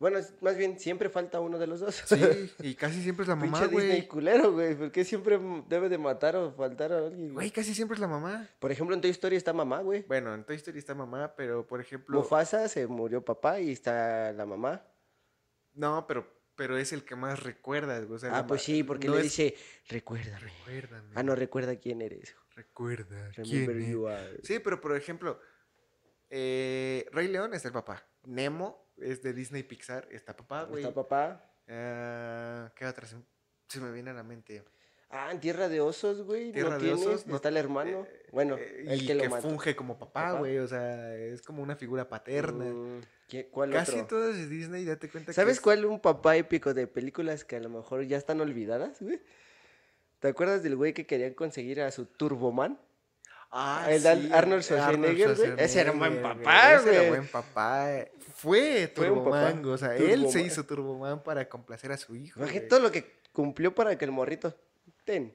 [0.00, 1.94] Bueno, es- más bien siempre falta uno de los dos.
[2.06, 2.16] Sí,
[2.60, 4.08] y casi siempre es la mamá, Pinche Disney güey.
[4.08, 4.74] culero, güey.
[4.74, 7.34] ¿Por qué siempre debe de matar o faltar a alguien?
[7.34, 8.48] Güey, casi siempre es la mamá.
[8.58, 10.02] Por ejemplo, en Toy Story está mamá, güey.
[10.08, 12.18] Bueno, en Toy Story está mamá, pero por ejemplo.
[12.18, 14.82] Mufasa se murió papá y está la mamá.
[15.74, 18.16] No, pero, pero es el que más recuerdas, güey.
[18.16, 19.54] o sea, Ah, pues sí, porque no le es- dice,
[19.88, 20.40] recuérdame.
[20.40, 21.12] Recuérdame.
[21.14, 22.34] Ah, no, recuerda quién eres.
[22.56, 23.30] Recuerda.
[23.32, 24.14] Remember ¿quién you es?
[24.18, 24.40] are.
[24.44, 25.38] Sí, pero por ejemplo,
[26.30, 28.06] eh, Rey León está el papá.
[28.24, 30.82] Nemo es de Disney Pixar, está papá, güey.
[30.82, 31.44] Está papá.
[31.68, 33.16] Ah, ¿Qué otra se,
[33.68, 34.62] se me viene a la mente?
[35.12, 36.52] Ah, en Tierra de Osos, güey.
[36.52, 37.00] Tierra no de tiene.
[37.06, 38.06] Osos, no- Está el hermano.
[38.08, 39.48] Eh, bueno, eh, el y que lo mató.
[39.48, 40.58] funge como papá, güey.
[40.58, 42.64] O sea, es como una figura paterna.
[42.66, 44.06] Mm, ¿qué- ¿Cuál Casi otro?
[44.18, 47.56] todas de Disney, date cuenta que ¿Sabes es- cuál un papá épico de películas que
[47.56, 49.20] a lo mejor ya están olvidadas, güey?
[50.20, 52.78] ¿Te acuerdas del güey que querían conseguir a su Turboman?
[53.50, 55.52] Ah, El Ar- Arnold Schwarzenegger, güey.
[55.56, 57.08] Ese era un buen Schwarzenegger, papá, Ese era güey.
[57.08, 57.88] buen papá.
[58.40, 59.06] Fue Fue.
[59.06, 62.40] Turboman, o sea, él se hizo Turboman para complacer a su hijo.
[62.40, 64.56] Imagínate todo lo que cumplió para que el morrito.
[65.04, 65.34] Ten.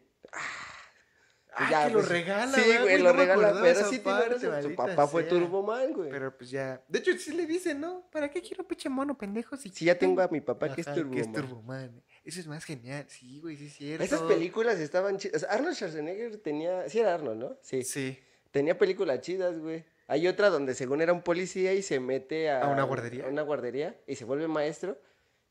[1.57, 3.61] Ah, Ya, que lo pues, regala, Sí, ¿verdad, güey, No lo me regala.
[3.61, 4.61] Pero sí tiene parte.
[4.63, 5.29] Su papá fue sea.
[5.29, 6.09] Turboman, güey.
[6.09, 6.83] Pero pues ya.
[6.87, 8.07] De hecho, sí le dicen, ¿no?
[8.11, 9.55] ¿Para qué quiero pinche mono pendejo?
[9.55, 11.31] Si, Si ya tengo a mi papá que es Turboman.
[11.31, 12.03] Turboman.
[12.25, 13.05] Eso es más genial.
[13.07, 14.03] Sí, güey, sí es cierto.
[14.03, 15.45] Esas películas estaban chidas.
[15.47, 16.89] Arnold Schwarzenegger tenía.
[16.89, 17.57] Sí, era Arnold, ¿no?
[17.61, 17.83] Sí.
[17.83, 18.19] Sí.
[18.51, 19.85] Tenía películas chidas, güey.
[20.07, 22.61] Hay otra donde según era un policía y se mete a...
[22.61, 23.25] ¿A una guardería?
[23.25, 24.99] A una guardería y se vuelve maestro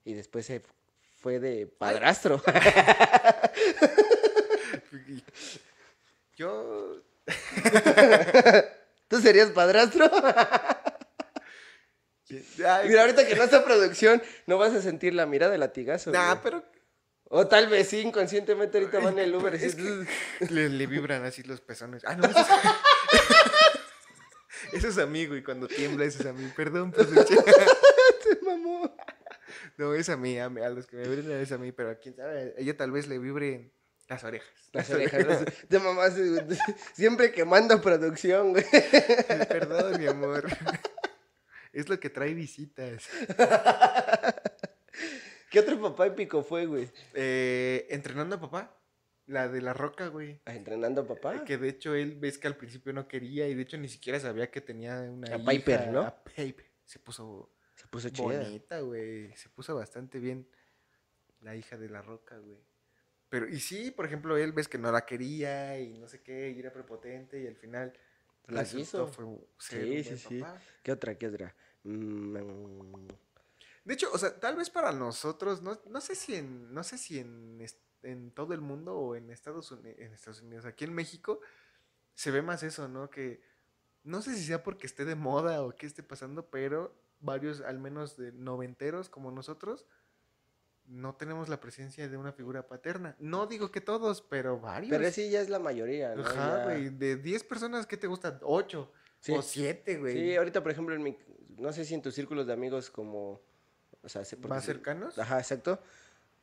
[0.05, 0.63] y después se
[1.17, 2.41] fue de padrastro.
[6.37, 7.03] Yo.
[9.09, 10.11] ¿Tú serías padrastro?
[12.67, 16.11] Ay, Mira, ahorita que no está producción, no vas a sentir la mirada de latigazo.
[16.11, 16.41] Nah, güey.
[16.43, 16.65] pero.
[17.29, 19.55] O tal vez sí, inconscientemente ahorita van en el Uber.
[19.55, 20.07] Es que
[20.51, 22.03] le, le vibran así los pezones.
[22.05, 22.29] Ah, no,
[24.75, 25.43] eso es, eso es a mí, güey.
[25.43, 26.51] Cuando tiembla, eso es a mí.
[26.57, 27.35] Perdón, peluche.
[28.23, 28.95] "Se mamó".
[29.77, 30.39] No, es a mí.
[30.39, 31.73] A, mí, a los que me vibran es a mí.
[31.73, 33.73] Pero a quién sabe, ella tal vez le vibren
[34.09, 34.49] las orejas.
[34.73, 35.27] Las orejas.
[35.27, 36.05] las- De mamá,
[36.95, 38.65] siempre quemando producción, güey.
[39.49, 40.47] Perdón, mi amor.
[41.73, 43.09] Es lo que trae visitas.
[45.51, 46.91] ¿Qué otro papá épico fue, güey?
[47.15, 48.77] Eh, entrenando a papá.
[49.27, 50.41] La de la roca, güey.
[50.45, 51.45] Ah, ¿Entrenando a papá?
[51.45, 54.21] Que de hecho él ves que al principio no quería y de hecho ni siquiera
[54.21, 56.03] sabía que tenía una A hija, Piper, ¿no?
[56.03, 56.67] a Piper.
[56.85, 58.43] Se puso Se puso chida.
[58.45, 59.35] bonita, güey.
[59.37, 60.47] Se puso bastante bien
[61.41, 62.59] la hija de la roca, güey.
[63.31, 66.51] Pero, y sí, por ejemplo, él ves que no la quería y no sé qué,
[66.51, 67.93] y era prepotente y al final
[68.47, 69.07] La quiso.
[69.09, 69.25] fue
[69.59, 70.41] Sí, sí, sí.
[70.41, 70.61] papá.
[70.83, 71.17] ¿Qué otra?
[71.17, 71.57] ¿Qué otra?
[71.83, 72.37] Mm,
[73.85, 76.97] De hecho, o sea, tal vez para nosotros, no, no sé si en, no sé
[76.97, 77.61] si en,
[78.05, 81.41] en todo el mundo o en Estados, Uni- en Estados Unidos, aquí en México,
[82.15, 83.11] se ve más eso, ¿no?
[83.11, 83.43] Que
[84.05, 87.79] no sé si sea porque esté de moda o qué esté pasando, pero varios, al
[87.79, 89.87] menos de noventeros como nosotros,
[90.87, 93.17] no tenemos la presencia de una figura paterna.
[93.19, 94.91] No digo que todos, pero varios.
[94.91, 96.23] Pero sí, ya es la mayoría, ¿no?
[96.23, 96.91] Ajá, Ya- güey.
[96.91, 98.39] De 10 personas, ¿qué te gustan?
[98.43, 99.33] 8 Sí.
[99.33, 100.13] o 7, güey.
[100.13, 101.17] Sí, ahorita, por ejemplo, en mi...
[101.57, 103.41] No sé si en tus círculos de amigos como...
[104.03, 105.19] O sea, ¿Más cercanos?
[105.19, 105.81] Ajá, exacto.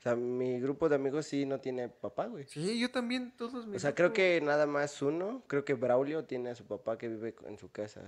[0.02, 2.48] O sea, mi grupo de amigos sí no tiene papá, güey.
[2.48, 5.44] Sí, yo también, todos mis O sea, creo que nada más uno.
[5.46, 8.02] Creo que Braulio tiene a su papá que vive en su casa.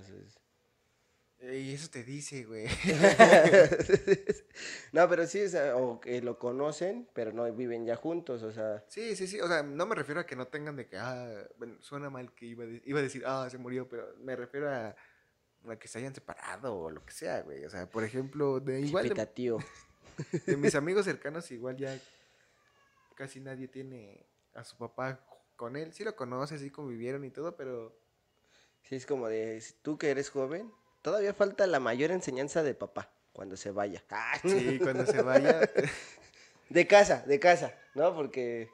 [1.38, 2.66] Eh, Y eso te dice, güey.
[4.92, 8.50] no, pero sí, o, sea, o que lo conocen, pero no viven ya juntos, o
[8.50, 8.84] sea...
[8.88, 9.40] Sí, sí, sí.
[9.40, 12.34] O sea, no me refiero a que no tengan de que, ah, bueno, suena mal
[12.34, 14.96] que iba a, de- iba a decir, ah, se murió, pero me refiero a,
[15.68, 17.64] a que se hayan separado o lo que sea, güey.
[17.64, 19.58] O sea, por ejemplo, de igual de, Chipeta, tío.
[20.46, 21.98] de mis amigos cercanos, igual ya
[23.14, 25.20] casi nadie tiene a su papá
[25.56, 25.92] con él.
[25.92, 27.94] Sí lo conoce, sí convivieron y todo, pero
[28.82, 33.10] Sí, es como de, tú que eres joven, todavía falta la mayor enseñanza de papá.
[33.32, 34.04] cuando se vaya.
[34.10, 35.60] Ah, Sí, cuando se vaya.
[36.70, 38.14] De casa, de casa, ¿no?
[38.14, 38.70] Porque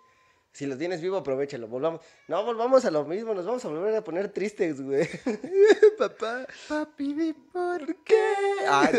[0.52, 1.66] si lo tienes vivo, aprovechalo.
[1.66, 2.00] Volvamos.
[2.28, 3.34] No, volvamos a lo mismo.
[3.34, 5.08] Nos vamos a volver a poner tristes, güey.
[5.98, 6.46] Papá.
[6.68, 8.34] Papi, por qué.
[8.68, 8.90] Ah,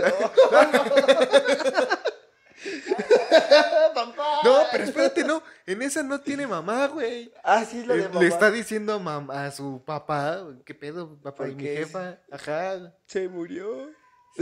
[3.95, 4.39] Papá.
[4.43, 5.41] no, pero espérate, no.
[5.65, 7.31] En esa no tiene mamá, güey.
[7.43, 8.21] Ah, sí, es lo de Eh, mamá.
[8.21, 11.47] Le está diciendo a, mam- a su papá, ¿qué pedo, papá?
[11.49, 12.93] Y mi jefa, ajá.
[13.05, 13.89] Se murió.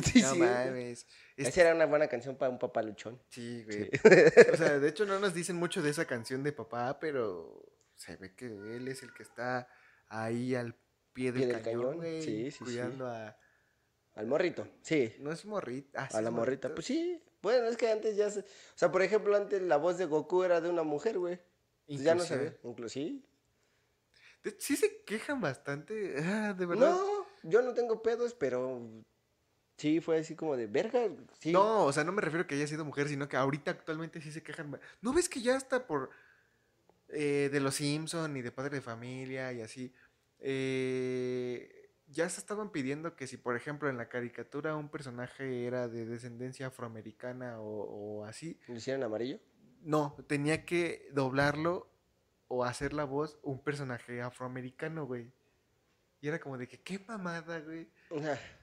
[0.03, 0.39] Sí, no sí.
[0.39, 1.07] mames.
[1.35, 3.19] Esa era una buena canción para un papá luchón.
[3.29, 3.89] Sí, güey.
[4.53, 8.15] O sea, de hecho no nos dicen mucho de esa canción de papá, pero se
[8.17, 9.67] ve que él es el que está
[10.07, 10.75] ahí al
[11.13, 12.21] pie del, Pie del cañón, cañón, güey.
[12.21, 13.35] sí, sí, cuidando a...
[14.19, 15.13] Al morrito, sí.
[15.19, 16.03] No es morrita.
[16.11, 16.67] ah, A la morrita.
[16.67, 16.75] morrito.
[16.75, 17.21] Pues sí.
[17.41, 18.41] Bueno, es que antes ya se...
[18.41, 18.43] O
[18.75, 21.39] sea, por ejemplo, antes la voz de Goku era de una mujer, güey.
[21.87, 22.59] Pues ya no se ve.
[22.63, 23.21] Inclusive.
[24.43, 26.15] De- Sí se quejan bastante.
[26.19, 26.89] Ah, de verdad.
[26.91, 28.81] No, yo no tengo pedos, pero
[29.77, 31.07] sí fue así como de verga.
[31.39, 31.53] Sí.
[31.53, 34.19] No, o sea, no me refiero a que haya sido mujer, sino que ahorita actualmente
[34.19, 34.77] sí se quejan.
[35.01, 36.09] ¿No ves que ya está por
[37.07, 39.93] eh, de los Simpson y de Padre de Familia y así?
[40.41, 41.78] eh,
[42.11, 46.05] ya se estaban pidiendo que si, por ejemplo, en la caricatura un personaje era de
[46.05, 49.39] descendencia afroamericana o, o así, ¿Lo hicieron amarillo?
[49.81, 51.89] no, tenía que doblarlo
[52.47, 55.31] o hacer la voz un personaje afroamericano, güey.
[56.21, 57.87] Y era como de que, qué mamada, güey.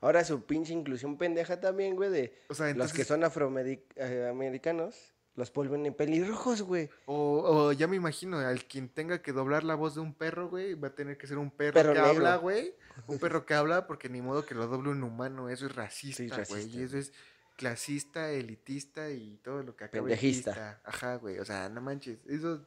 [0.00, 5.52] Ahora su pinche inclusión pendeja también, güey, de O sea, los que son afroamericanos, los
[5.52, 6.90] vuelven en pelirrojos, güey.
[7.06, 10.48] O, o ya me imagino, al quien tenga que doblar la voz de un perro,
[10.48, 12.10] güey, va a tener que ser un perro, Perro que negro.
[12.16, 12.74] habla, güey.
[13.06, 15.48] Un perro que habla, porque ni modo que lo doble un humano.
[15.48, 16.38] Eso es racista, Sí, güey.
[16.38, 16.78] racista.
[16.78, 17.12] Y eso es
[17.56, 20.80] clasista, elitista y todo lo que acaba en Pendejista.
[20.84, 21.38] Ajá, güey.
[21.38, 22.18] O sea, no manches.
[22.26, 22.64] Eso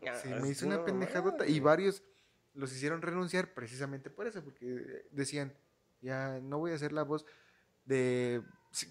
[0.00, 1.44] se Ah, me es hizo una pendejadota.
[1.46, 1.60] Y güey.
[1.60, 2.02] varios
[2.54, 5.52] los hicieron renunciar precisamente por eso, porque decían,
[6.02, 7.24] ya no voy a hacer la voz
[7.84, 8.42] de...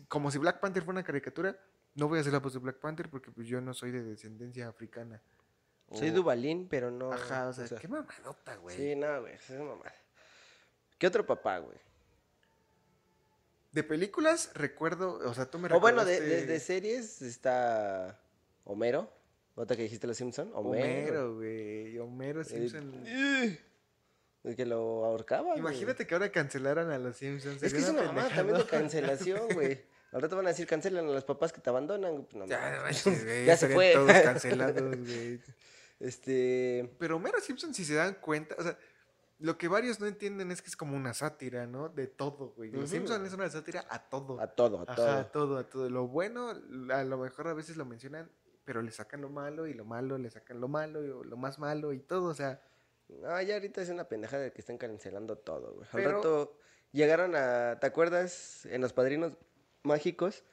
[0.08, 1.58] Como si Black Panther fuera una caricatura,
[1.95, 4.04] no voy a hacer la voz de Black Panther porque pues yo no soy de
[4.04, 5.21] descendencia africana.
[5.91, 7.12] Soy Dubalín, pero no.
[7.12, 8.75] Ajá, o sea, qué mamadota, güey.
[8.75, 9.93] Sí, no, güey, es mamada.
[10.99, 11.78] ¿Qué otro papá, güey?
[13.71, 18.19] De películas recuerdo, o sea, tú me O bueno, de, recordaste- de- de series está
[18.65, 19.12] Homero.
[19.56, 20.52] Otra que dijiste los Simpson.
[20.54, 20.86] Homero.
[20.86, 21.97] Homero, güey.
[21.99, 23.04] Homero Simpson.
[23.06, 23.60] Eh,
[24.43, 25.58] El que lo ahorcaba.
[25.58, 27.62] Imagínate que ahora cancelaran a los Simpsons.
[27.62, 29.82] Es que es una mamada también de cancelación, güey.
[30.12, 32.24] Al rato van a decir cancelan a los papás que te abandonan.
[32.26, 33.93] Pues, no Ya, manches, güey, Ya se fue.
[33.93, 35.41] todos cancelados, güey.
[36.00, 36.95] Este.
[37.00, 38.78] Pero Homero Simpson, si se dan cuenta, o sea,
[39.39, 41.89] lo que varios no entienden es que es como una sátira, ¿no?
[41.89, 42.72] De todo, güey.
[42.72, 42.91] Los Ujú.
[42.91, 44.39] Simpson es una sátira a todo.
[44.39, 45.10] A todo, a Ajá, todo.
[45.17, 45.89] a todo, a todo.
[45.89, 46.50] Lo bueno,
[46.91, 48.30] a lo mejor a veces lo mencionan,
[48.65, 51.60] pero le sacan lo malo y lo malo le sacan lo malo y lo más
[51.60, 52.62] malo y todo, o sea.
[53.08, 55.88] No, ya ahorita es una pendejada de que están cancelando todo, güey.
[55.91, 56.58] Al Pero- rato
[56.91, 57.78] llegaron a.
[57.80, 59.34] ¿Te acuerdas en Los Padrinos
[59.84, 60.44] Mágicos?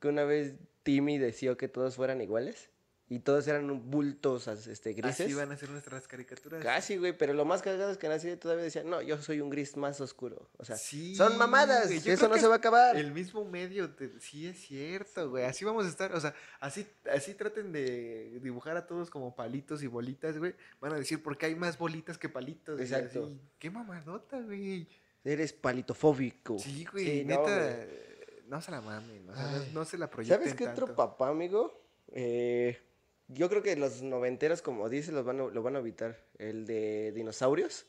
[0.00, 2.70] Que una vez Timmy deseó que todos fueran iguales.
[3.10, 5.20] Y todos eran bultos este, grises.
[5.22, 6.62] Así van a ser nuestras caricaturas.
[6.62, 9.48] Casi, güey, pero lo más cagado es que nací todavía decía, no, yo soy un
[9.48, 10.50] gris más oscuro.
[10.58, 12.98] O sea, Sí, son mamadas, güey, eso no se va a acabar.
[12.98, 15.44] El mismo medio, te- sí es cierto, güey.
[15.44, 19.82] Así vamos a estar, o sea, así, así traten de dibujar a todos como palitos
[19.82, 20.54] y bolitas, güey.
[20.78, 22.78] Van a decir, porque hay más bolitas que palitos.
[22.78, 23.24] Exacto.
[23.24, 23.40] así.
[23.58, 24.86] Qué mamadota, güey.
[25.24, 26.58] Eres palitofóbico.
[26.58, 27.42] Sí, güey, Sí, no, neta.
[27.86, 28.07] güey.
[28.48, 30.84] No, se la mamen, o sea, no, se la proyecten ¿Sabes qué tanto.
[30.84, 31.80] otro papá, amigo?
[32.12, 32.78] Eh,
[33.28, 36.18] yo creo que los noventeros, como dices, los van a- lo van a evitar.
[36.38, 37.84] El de dinosaurios.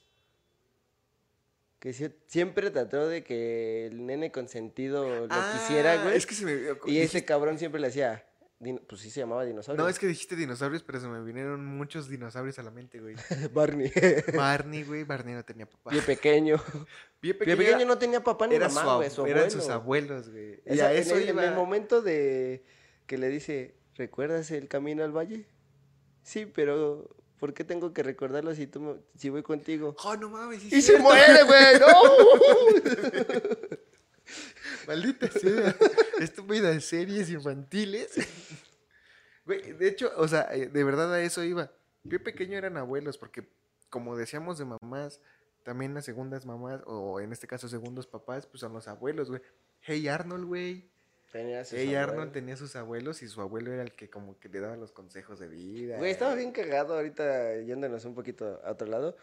[1.80, 6.18] Que sie- siempre trató de que el nene consentido lo quisiera, Ah, güey.
[6.18, 6.60] Es que se me...
[6.88, 8.26] Y ese cabrón siempre le hacía.
[8.60, 9.82] Din- Pues sí se llamaba dinosaurio.
[9.84, 13.16] No, es que dijiste dinosaurios, pero se me vinieron muchos dinosaurios a la mente, güey.
[13.54, 13.92] Barney.
[14.36, 15.92] Barney, güey, Barney no tenía papá.
[15.92, 16.58] Pie pequeño.
[17.20, 19.52] Pie Pie pequeño pequeño era- no tenía papá ni era mamá, su güey, su eran
[19.52, 20.62] sus abuelos, güey.
[20.66, 22.64] Y a en eso el, en el momento de
[23.08, 25.46] que le dice, ¿recuerdas el camino al valle?
[26.24, 29.96] Sí, pero ¿por qué tengo que recordarlo si tú me- si voy contigo?
[30.04, 31.88] Oh, no mames, sí Y se muere, güey, no.
[34.88, 35.76] Maldita sea.
[36.20, 38.12] Estúpida de series infantiles.
[39.46, 41.72] Güey, de hecho, o sea, eh, de verdad a eso iba.
[42.08, 43.50] Pie pequeño eran abuelos, porque
[43.90, 45.22] como decíamos de mamás,
[45.64, 49.42] también las segundas mamás, o en este caso segundos papás, pues son los abuelos, güey.
[49.82, 50.88] Hey Arnold, güey.
[51.32, 52.10] Tenía sus Hey abuelos.
[52.10, 54.92] Arnold tenía sus abuelos y su abuelo era el que como que le daba los
[54.92, 55.98] consejos de vida.
[55.98, 59.16] Güey, estaba bien cagado ahorita yéndonos un poquito a otro lado.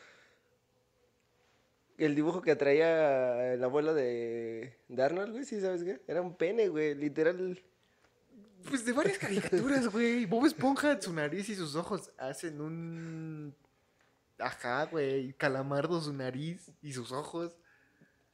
[1.99, 6.03] El dibujo que traía el abuelo de, de Arnold, güey, ¿sí sabes qué?
[6.07, 7.63] Era un pene, güey, literal.
[8.69, 10.27] Pues de varias caricaturas, güey.
[10.27, 13.55] Bob Esponja, su nariz y sus ojos hacen un.
[14.39, 15.33] Ajá, güey.
[15.35, 17.57] Calamardo, su nariz y sus ojos.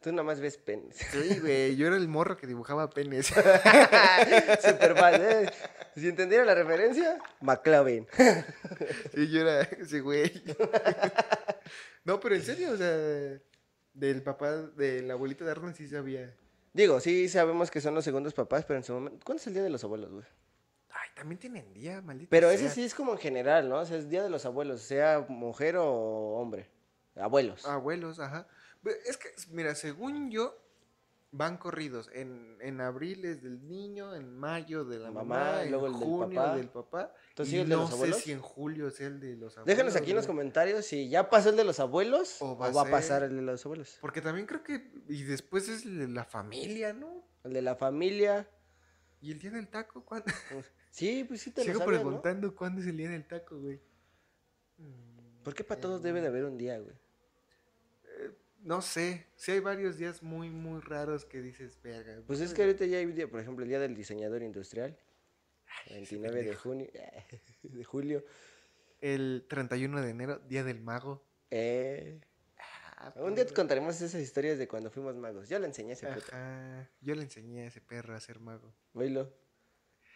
[0.00, 0.96] Tú nada más ves penes.
[0.96, 3.26] Sí, güey, yo era el morro que dibujaba penes.
[4.60, 5.50] Super mal, ¿eh?
[5.94, 8.08] Si entendieron la referencia, McLovin.
[9.14, 10.42] Sí, yo era ese güey.
[12.04, 13.38] No, pero en serio, o sea,
[13.94, 16.34] del papá, de la abuelita de Arnold sí sabía.
[16.72, 19.24] Digo, sí sabemos que son los segundos papás, pero en su momento.
[19.24, 20.24] ¿Cuándo es el día de los abuelos, güey?
[20.90, 22.30] Ay, también tienen día, maldito.
[22.30, 23.80] Pero ese sí es como en general, ¿no?
[23.80, 25.86] O sea, es día de los abuelos, sea mujer o
[26.38, 26.70] hombre.
[27.16, 27.66] Abuelos.
[27.66, 28.46] Abuelos, ajá.
[29.06, 30.61] Es que, mira, según yo,
[31.32, 32.08] van corridos.
[32.12, 35.92] En, en abril es del niño, en mayo de la Mamá, mamá, en luego el
[35.94, 36.56] del junio papá.
[36.56, 37.14] del papá.
[37.30, 39.56] Entonces, y ¿sí el de no los sé si en julio es el de los
[39.56, 39.66] abuelos.
[39.66, 42.68] Déjanos aquí en los comentarios si ya pasó el de los abuelos o O va,
[42.68, 43.98] a a pasar el de los abuelos.
[44.00, 44.92] Porque también creo que.
[45.08, 47.24] Y después es el de la familia, ¿no?
[47.44, 48.48] El de la familia.
[49.20, 50.04] ¿Y el día del taco?
[50.04, 50.26] ¿Cuándo?
[50.90, 52.08] Sí, pues sí te Sigo lo sabías, ¿no?
[52.08, 53.80] preguntando cuándo es el día del taco, güey.
[54.76, 56.94] Mm, ¿Por qué para todos debe de haber un día, güey?
[58.62, 59.26] No sé.
[59.36, 62.22] Sí hay varios días muy, muy raros que dices, verga.
[62.26, 64.96] Pues es que ahorita ya hay día, por ejemplo, el día del diseñador industrial.
[65.90, 66.88] 29 de junio,
[67.62, 68.24] de julio.
[69.00, 71.24] El 31 de enero, día del mago.
[71.50, 72.20] Eh,
[73.04, 73.56] Ah, un día te perro.
[73.62, 75.48] contaremos esas historias de cuando fuimos magos.
[75.48, 76.30] Yo le enseñé a ese puto.
[77.00, 78.72] Yo le enseñé a ese perro a ser mago.
[78.94, 79.28] Oílo.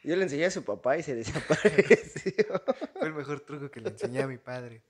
[0.04, 2.62] Yo le enseñé a su papá y se desapareció.
[2.92, 4.85] Fue el mejor truco que le enseñé a mi padre.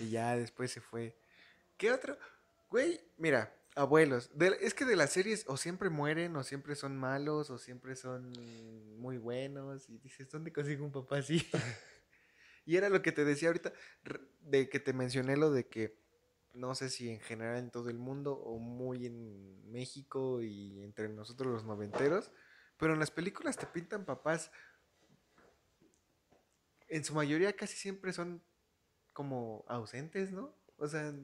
[0.00, 1.16] Y ya después se fue.
[1.76, 2.18] ¿Qué otro?
[2.70, 4.30] Güey, mira, abuelos.
[4.60, 8.32] es que de las series o siempre mueren, o siempre son malos, o siempre son
[8.98, 9.88] muy buenos.
[9.88, 11.44] Y dices, ¿dónde consigo un papá así?
[12.64, 13.72] y era lo que te decía ahorita,
[14.40, 15.98] de que te mencioné lo de que
[16.52, 21.08] no sé si en general en todo el mundo o muy en México y entre
[21.08, 22.30] nosotros los noventeros,
[22.76, 24.50] pero en las películas te pintan papás
[26.88, 28.42] en su mayoría casi siempre son
[29.12, 30.54] como ausentes, ¿no?
[30.76, 31.14] O sea,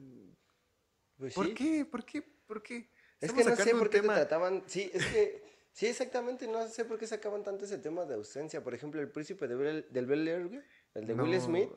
[1.17, 1.53] Pues ¿por sí.
[1.53, 1.85] qué?
[1.85, 2.21] ¿Por qué?
[2.21, 2.89] ¿Por qué?
[3.19, 4.63] Es que no sé por qué te tema- trataban.
[4.67, 5.43] Sí, es que.
[5.73, 6.47] Sí, exactamente.
[6.47, 8.63] No sé por qué sacaban tanto ese tema de ausencia.
[8.63, 10.61] Por ejemplo, el príncipe de Bel- del Bel Air, güey,
[10.95, 11.69] El de Will Smith.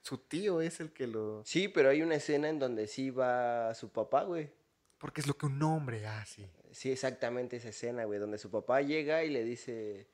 [0.00, 1.44] Su tío es el que lo...
[1.44, 4.50] Sí, pero hay una escena en donde sí va su papá, güey.
[4.98, 6.50] Porque es lo que un hombre hace.
[6.72, 10.08] Sí, exactamente esa escena, güey, donde su papá llega y le dice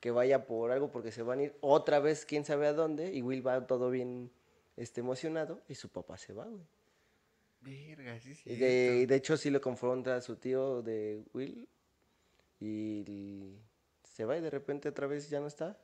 [0.00, 3.12] que vaya por algo porque se van a ir otra vez, quién sabe a dónde,
[3.12, 4.32] y Will va todo bien
[4.76, 6.64] este, emocionado y su papá se va, güey.
[7.64, 8.50] Verga, sí, sí.
[8.50, 11.68] Y de, y de hecho sí lo confronta a su tío de Will
[12.60, 13.58] y
[14.02, 15.78] se va y de repente otra vez ya no está.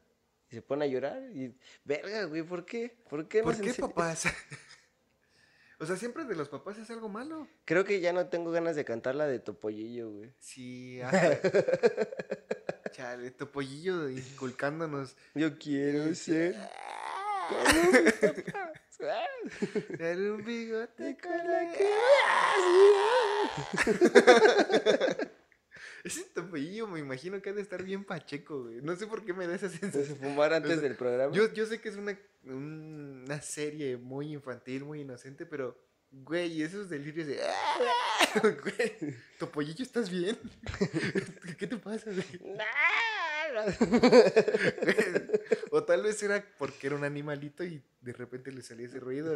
[0.50, 2.96] Y se pone a llorar y, verga, güey, ¿por qué?
[3.08, 3.42] ¿Por qué?
[3.42, 4.24] ¿Por qué papás?
[5.78, 7.46] o sea, siempre de los papás es algo malo.
[7.64, 10.32] Creo que ya no tengo ganas de cantar la de Topollillo, güey.
[10.38, 11.40] Sí, hasta...
[12.92, 15.16] Chale, Topollillo inculcándonos.
[15.34, 16.56] Yo quiero ser
[19.98, 21.90] Dar un bigote con la que
[26.04, 28.80] Ese Topollillo me imagino que ha de estar bien pacheco, güey.
[28.80, 30.16] No sé por qué me da esa sensación.
[30.18, 31.34] fumar antes O sea, del programa.
[31.34, 35.78] Yo, yo sé que es una, un- una serie muy infantil, muy inocente, pero,
[36.10, 37.38] güey, esos delirios de...
[38.42, 40.38] Güey, Topollillo, ¿estás bien?
[41.58, 42.24] ¿Qué te pasa, güey?
[45.72, 49.34] O tal vez era porque era un animalito y de repente le salía ese ruido.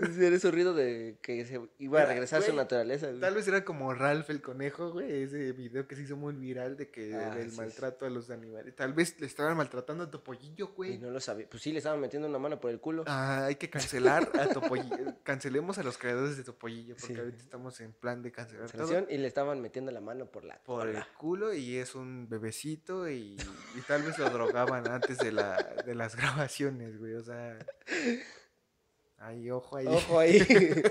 [0.00, 3.06] Era ese ruido de que se iba a Era, regresar a su naturaleza.
[3.08, 3.20] güey.
[3.20, 6.76] Tal vez era como Ralph el conejo, güey, ese video que se hizo muy viral
[6.76, 8.74] de que Ah, sí, maltrato a los animales.
[8.74, 10.98] Tal vez le estaban maltratando a Topollillo, Y güey.
[10.98, 11.48] no lo sabía.
[11.48, 13.04] Pues sí, le estaban metiendo una mano por el culo.
[13.06, 15.14] Ah, hay que cancelar a Topollillo.
[15.22, 17.20] Cancelemos a los creadores de Topollillo, porque Sí.
[17.20, 19.06] ahorita estamos en plan de cancelar todo.
[19.08, 23.08] Y le estaban metiendo la mano por la Por el culo y es un bebecito
[23.08, 23.36] y,
[23.76, 27.14] y tal vez lo drogaban antes de, la, de las grabaciones, güey.
[27.14, 27.43] O sea,
[29.18, 29.86] ay, ojo ahí.
[29.86, 30.38] Ojo ahí.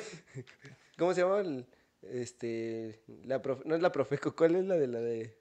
[0.98, 1.40] ¿Cómo se llama?
[1.40, 1.66] el-
[2.02, 5.38] este, la profe- no es la Profeco, ¿cuál es la de la de?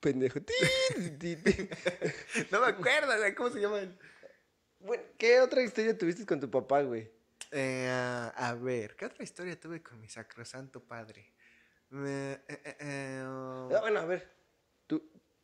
[0.00, 0.40] Pendejo.
[2.50, 3.78] No me acuerdo, güey, ¿cómo se llama?
[3.80, 3.96] el-
[4.80, 7.10] Bueno, ¿qué otra historia tuviste con tu papá, güey?
[7.50, 11.32] Eh, a ver, ¿qué otra historia tuve con mi sacrosanto padre?
[11.92, 14.28] Eh, eh, eh, eh, oh, Ah, bueno, a ver.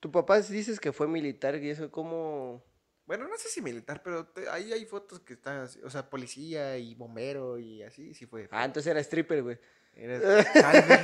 [0.00, 2.64] Tu, papá dices que fue militar y eso, ¿cómo?
[3.06, 6.76] Bueno, no sé si militar, pero te- ahí hay fotos que están o sea, policía
[6.78, 8.48] y bombero y así, sí fue.
[8.50, 9.58] Ah, entonces era stripper, güey.
[9.94, 11.00] Era- Tal vez.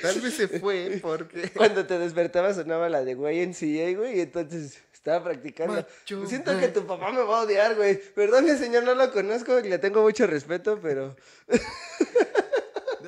[0.00, 1.50] Tal vez se fue porque.
[1.56, 5.74] Cuando te despertabas sonaba la de YNCA, güey, y entonces estaba practicando.
[5.74, 6.60] Macho Siento man.
[6.60, 7.96] que tu papá me va a odiar, güey.
[8.14, 11.16] Perdón, señor, no lo conozco, le tengo mucho respeto, pero...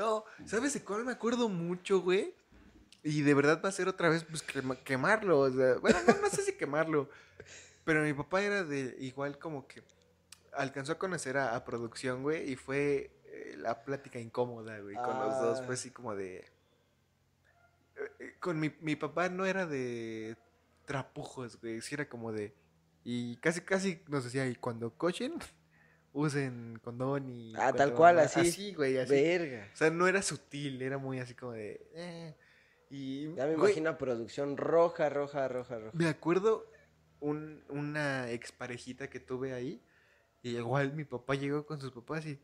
[0.01, 2.35] No, ¿sabes de cuál me acuerdo mucho, güey?
[3.03, 5.41] Y de verdad va a ser otra vez, pues, quema- quemarlo.
[5.41, 7.09] O sea, bueno, no, no sé si quemarlo.
[7.85, 9.83] Pero mi papá era de igual como que
[10.53, 15.19] alcanzó a conocer a, a producción, güey, y fue eh, la plática incómoda, güey, con
[15.19, 15.61] los dos.
[15.61, 15.65] Ah.
[15.65, 16.39] Fue así como de.
[16.39, 20.37] eh, eh, Con mi, mi papá no era de
[20.87, 22.55] trapujos, güey, sí era como de.
[23.05, 25.35] Y casi, casi nos decía, y cuando cochen,
[26.13, 27.53] usen condón y.
[27.57, 28.27] Ah, tal cual, mamá".
[28.27, 28.41] así.
[28.41, 29.13] Así, güey, así.
[29.13, 29.69] Verga.
[29.73, 31.87] O sea, no era sutil, era muy así como de.
[31.95, 32.37] eh,
[32.91, 33.35] Y.
[33.35, 35.91] Ya me güey, imagino producción roja, roja, roja, roja.
[35.97, 36.67] me acuerdo
[37.21, 39.83] un, una exparejita que tuve ahí.
[40.43, 42.39] Y igual mi papá llegó con sus papás y.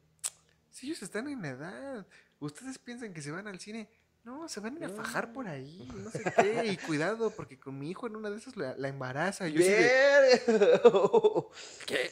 [0.70, 2.06] Si ellos están en edad,
[2.38, 3.88] ustedes piensan que se van al cine.
[4.24, 6.64] No, se van a ir a fajar por ahí, no sé qué.
[6.66, 9.46] Y cuidado, porque con mi hijo en una de esas la, la embaraza.
[9.46, 10.42] Yo Verga.
[11.86, 12.10] ¿qué?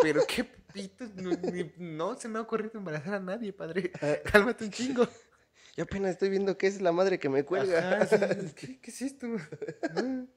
[0.00, 0.44] Pero qué
[0.82, 3.90] pito, no, ni- no se me ha ocurrido embarazar a nadie, padre.
[4.32, 5.08] Cálmate un chingo.
[5.76, 8.00] Yo apenas estoy viendo que es la madre que me cuelga.
[8.02, 9.26] Ajá, sí, ¿qué, qué es esto?
[9.26, 10.28] No.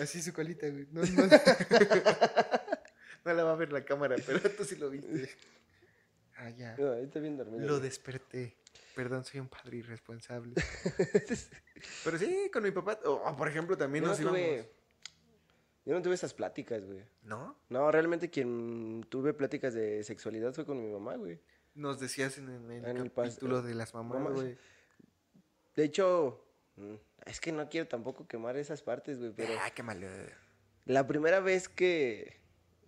[0.00, 0.86] Así su colita, güey.
[0.90, 1.28] No, no.
[3.24, 5.30] No la va a ver la cámara, pero tú sí lo viste.
[6.36, 6.74] Ah, ya.
[6.76, 7.64] No, estoy bien dormido.
[7.64, 8.56] Lo desperté.
[8.96, 10.54] Perdón, soy un padre irresponsable.
[12.04, 12.98] Pero sí, con mi papá.
[13.04, 14.40] O, por ejemplo, también Yo nos íbamos.
[15.84, 17.02] Yo no tuve esas pláticas, güey.
[17.22, 17.56] ¿No?
[17.68, 21.40] No, realmente quien tuve pláticas de sexualidad fue con mi mamá, güey.
[21.74, 24.56] Nos decías en, el- en el En el pas- capítulo de las mamás, güey.
[25.74, 26.44] De hecho,
[26.76, 26.94] mm,
[27.26, 30.06] es que no quiero tampoco quemar esas partes, güey, pero Ah, qué malo.
[30.84, 32.36] la primera vez que,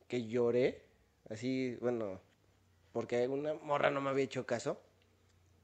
[0.07, 0.85] que lloré,
[1.31, 2.21] así, bueno,
[2.93, 4.81] porque una morra no me había hecho caso,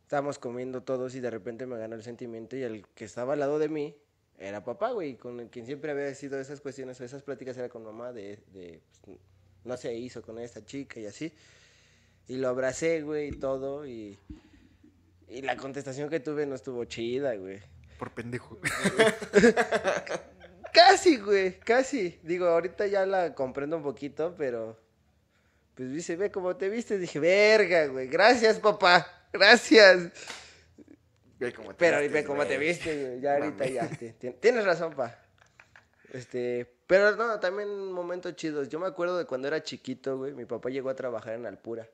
[0.02, 3.40] estábamos comiendo todos y de repente me ganó el sentimiento y el que estaba al
[3.40, 3.96] lado de mí
[4.40, 7.84] era papá, güey, con quien siempre había sido esas cuestiones o esas pláticas era con
[7.84, 9.18] mamá de, de pues,
[9.64, 11.32] no se hizo con esta chica y así.
[12.26, 14.18] Y lo abracé, güey, y todo y...
[15.28, 17.60] Y la contestación que tuve no estuvo chida, güey.
[17.98, 18.58] Por pendejo.
[20.72, 22.18] Casi, güey, casi.
[22.22, 24.78] Digo, ahorita ya la comprendo un poquito, pero.
[25.74, 26.98] Pues dice, ve cómo te viste.
[26.98, 28.06] Dije, verga, güey.
[28.08, 29.06] Gracias, papá.
[29.32, 30.12] Gracias.
[31.40, 33.20] Ve cómo te Pero vistes, ve cómo te viste, güey.
[33.20, 33.72] Ya ahorita Mami.
[33.72, 33.88] ya.
[33.88, 35.18] ti- ti- Tienes razón, pa.
[36.12, 36.66] Este.
[36.86, 38.68] Pero no, también momentos chidos.
[38.68, 40.32] Yo me acuerdo de cuando era chiquito, güey.
[40.34, 41.88] Mi papá llegó a trabajar en Alpura.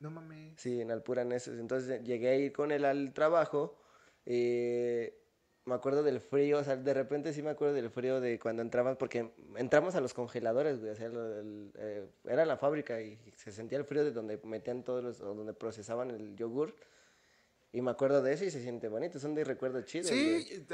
[0.00, 0.60] No mames.
[0.60, 1.58] Sí, en Alpura en esos.
[1.58, 3.78] Entonces llegué a ir con él al trabajo.
[4.26, 5.20] eh,
[5.66, 8.60] me acuerdo del frío, o sea, de repente sí me acuerdo del frío de cuando
[8.60, 13.50] entramos, porque entramos a los congeladores, güey, o sea, eh, era la fábrica y se
[13.50, 16.74] sentía el frío de donde metían todos los, o donde procesaban el yogur.
[17.76, 20.06] Y me acuerdo de eso y se siente bonito, son de recuerdos chidos.
[20.06, 20.64] Sí,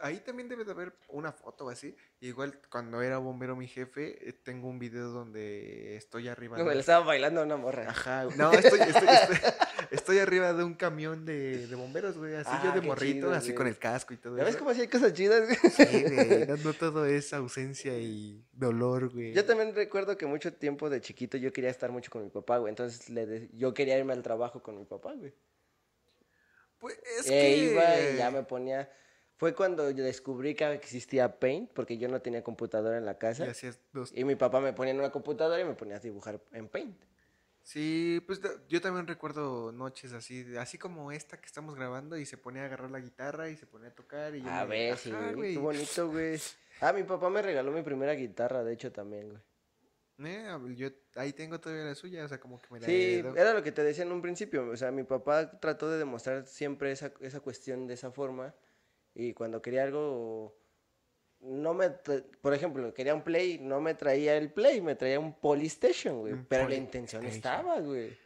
[0.00, 1.94] ahí también debe de haber una foto así.
[2.20, 6.68] Igual cuando era bombero mi jefe, eh, tengo un video donde estoy arriba No, de...
[6.70, 7.90] me le estaba bailando a una morra.
[7.90, 9.36] Ajá, no, estoy, estoy, estoy,
[9.90, 13.12] estoy arriba de un camión de, de bomberos, güey, así Ah, yo de qué morrito,
[13.26, 13.56] chido, así güey.
[13.56, 15.42] con el casco y todo ¿Ya ves cómo si hay cosas chidas?
[15.46, 15.58] güey?
[15.72, 19.34] Sí, güey, no todo es ausencia y dolor, güey.
[19.34, 22.56] Yo también recuerdo que mucho tiempo de chiquito yo quería estar mucho con mi papá,
[22.56, 22.70] güey.
[22.70, 25.34] Entonces le de- yo quería irme al trabajo con mi papá, güey.
[26.80, 27.56] Pues es E que...
[27.58, 28.90] iba y ya me ponía.
[29.36, 33.16] Fue cuando yo descubrí que existía Paint, porque yo no tenía computadora en la Y
[33.16, 33.44] casa.
[33.44, 34.12] hacías dos...
[34.14, 37.00] Y mi papá me ponía en una computadora y me ponía a dibujar en Paint.
[37.62, 42.36] Sí, pues yo también recuerdo noches así, así como esta que estamos grabando y se
[42.36, 44.96] ponía a agarrar la guitarra y se ponía a tocar y yo A me- ver,
[44.98, 45.54] sí, güey.
[45.54, 46.38] Qué bonito, güey.
[46.82, 49.42] Ah, mi papá me regaló mi primera guitarra, de hecho, también, güey.
[50.24, 53.54] Eh, yo ahí tengo todavía la suya, o sea, como que me la Sí, era
[53.54, 54.68] lo que te decía en un principio.
[54.68, 58.54] O sea, mi papá trató de demostrar siempre esa, esa cuestión de esa forma.
[59.14, 60.56] Y cuando quería algo,
[61.40, 65.34] no me, por ejemplo, quería un Play, no me traía el Play, me traía un
[65.34, 66.34] Polystation, güey.
[66.34, 68.16] Un Pero la intención estaba, güey.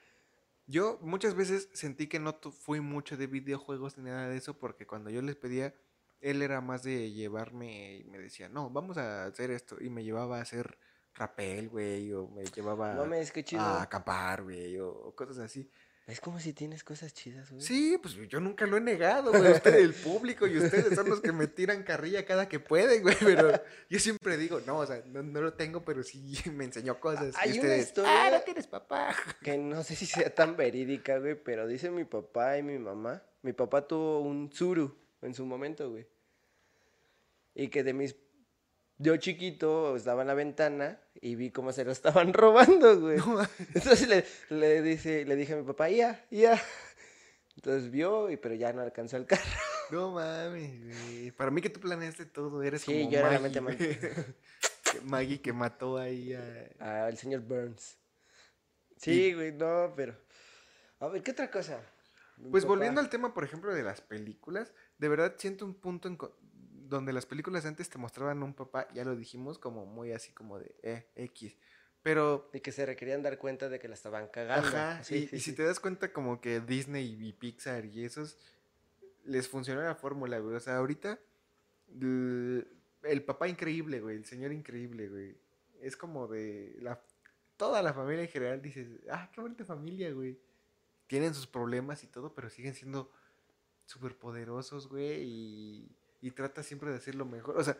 [0.67, 4.87] Yo muchas veces sentí que no fui mucho de videojuegos ni nada de eso porque
[4.87, 5.75] cuando yo les pedía,
[6.21, 9.77] él era más de llevarme y me decía, no, vamos a hacer esto.
[9.81, 10.79] Y me llevaba a hacer
[11.15, 13.63] rapel, güey, o me llevaba No es que chido.
[13.63, 15.71] a acampar, güey, o, o cosas así.
[16.07, 17.63] Es como si tienes cosas chidas, güey.
[17.63, 19.53] Sí, pues yo nunca lo he negado, güey.
[19.53, 23.17] Usted, el público y ustedes son los que me tiran carrilla cada que pueden, güey.
[23.19, 23.53] Pero
[23.89, 27.35] yo siempre digo, no, o sea, no, no lo tengo, pero sí me enseñó cosas.
[27.39, 29.17] Hay y una ustedes, historia- ah, no tienes papá.
[29.43, 33.23] Que no sé si sea tan verídica, güey, pero dice mi papá y mi mamá.
[33.41, 36.07] Mi papá tuvo un Zuru en su momento, güey.
[37.55, 38.15] Y que de mis...
[38.99, 43.19] Yo chiquito estaba en la ventana y vi cómo se lo estaban robando, güey.
[43.75, 46.61] Entonces le, le, dice, le dije a mi papá, ya, ya.
[47.57, 49.43] Entonces vio, y, pero ya no alcanzó el carro.
[49.91, 51.31] No mames, güey.
[51.33, 53.77] Para mí que tú planeaste todo, eres Sí, como yo Maggie, mente güey.
[54.93, 57.05] Que Maggie que mató ahí a...
[57.07, 57.99] Al señor Burns.
[58.97, 60.17] Sí, güey, no, pero...
[61.01, 61.81] A ver, ¿qué otra cosa?
[62.39, 65.75] Mi Pues papá- volviendo al tema, por ejemplo, de las películas, de verdad siento un
[65.75, 66.17] punto en...
[66.89, 70.59] donde las películas antes te mostraban un papá, ya lo dijimos, como muy así como
[70.59, 71.57] de eh, X.
[72.03, 74.69] Pero, Y que se requerían dar cuenta de que la estaban cagando.
[74.69, 78.05] ajá, Sí, y, sí, y si te das cuenta como que Disney y Pixar y
[78.05, 78.37] esos
[79.25, 80.57] les funcionó la fórmula, güey.
[80.57, 81.19] O sea, ahorita
[82.01, 82.69] el,
[83.03, 85.39] el papá increíble, güey, el señor increíble, güey.
[85.81, 87.01] Es como de la
[87.57, 90.39] toda la familia en general dices, "Ah, qué bonita familia, güey."
[91.07, 93.11] Tienen sus problemas y todo, pero siguen siendo
[93.87, 97.59] súper poderosos, güey, y, y trata siempre de hacer lo mejor.
[97.59, 97.77] O sea,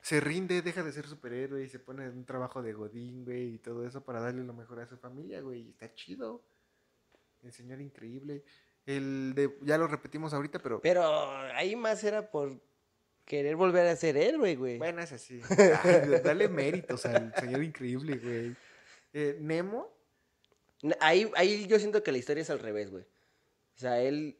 [0.00, 3.54] se rinde, deja de ser superhéroe y se pone en un trabajo de godín, güey,
[3.54, 5.62] y todo eso para darle lo mejor a su familia, güey.
[5.62, 6.42] Y está chido.
[7.42, 8.44] El señor increíble.
[8.86, 10.80] El de, ya lo repetimos ahorita, pero...
[10.80, 11.04] Pero
[11.54, 12.58] ahí más era por
[13.26, 14.78] querer volver a ser héroe, güey.
[14.78, 15.42] Bueno, es así.
[15.84, 18.56] Ay, dale méritos al señor increíble, güey.
[19.12, 19.96] Eh, Nemo,
[21.00, 23.04] Ahí, ahí yo siento que la historia es al revés, güey.
[23.04, 24.38] O sea, él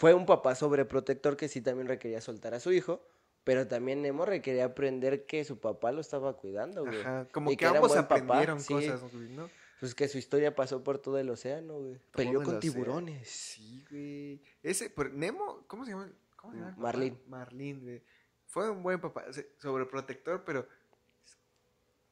[0.00, 3.06] fue un papá sobreprotector que sí también requería soltar a su hijo,
[3.44, 7.02] pero también Nemo requería aprender que su papá lo estaba cuidando, güey.
[7.02, 8.72] ajá, como Y que ambos papá, aprendieron sí.
[8.72, 9.50] cosas, güey, ¿no?
[9.78, 12.00] Pues que su historia pasó por todo el océano, güey.
[12.12, 13.28] Peleó con tiburones.
[13.28, 14.42] Sí, güey.
[14.62, 16.10] Ese, pero Nemo, ¿cómo se llama?
[16.36, 16.74] ¿Cómo se llama?
[16.78, 17.18] Marlín.
[17.26, 18.02] Marlín, güey.
[18.46, 19.26] Fue un buen papá,
[19.58, 20.66] sobreprotector, pero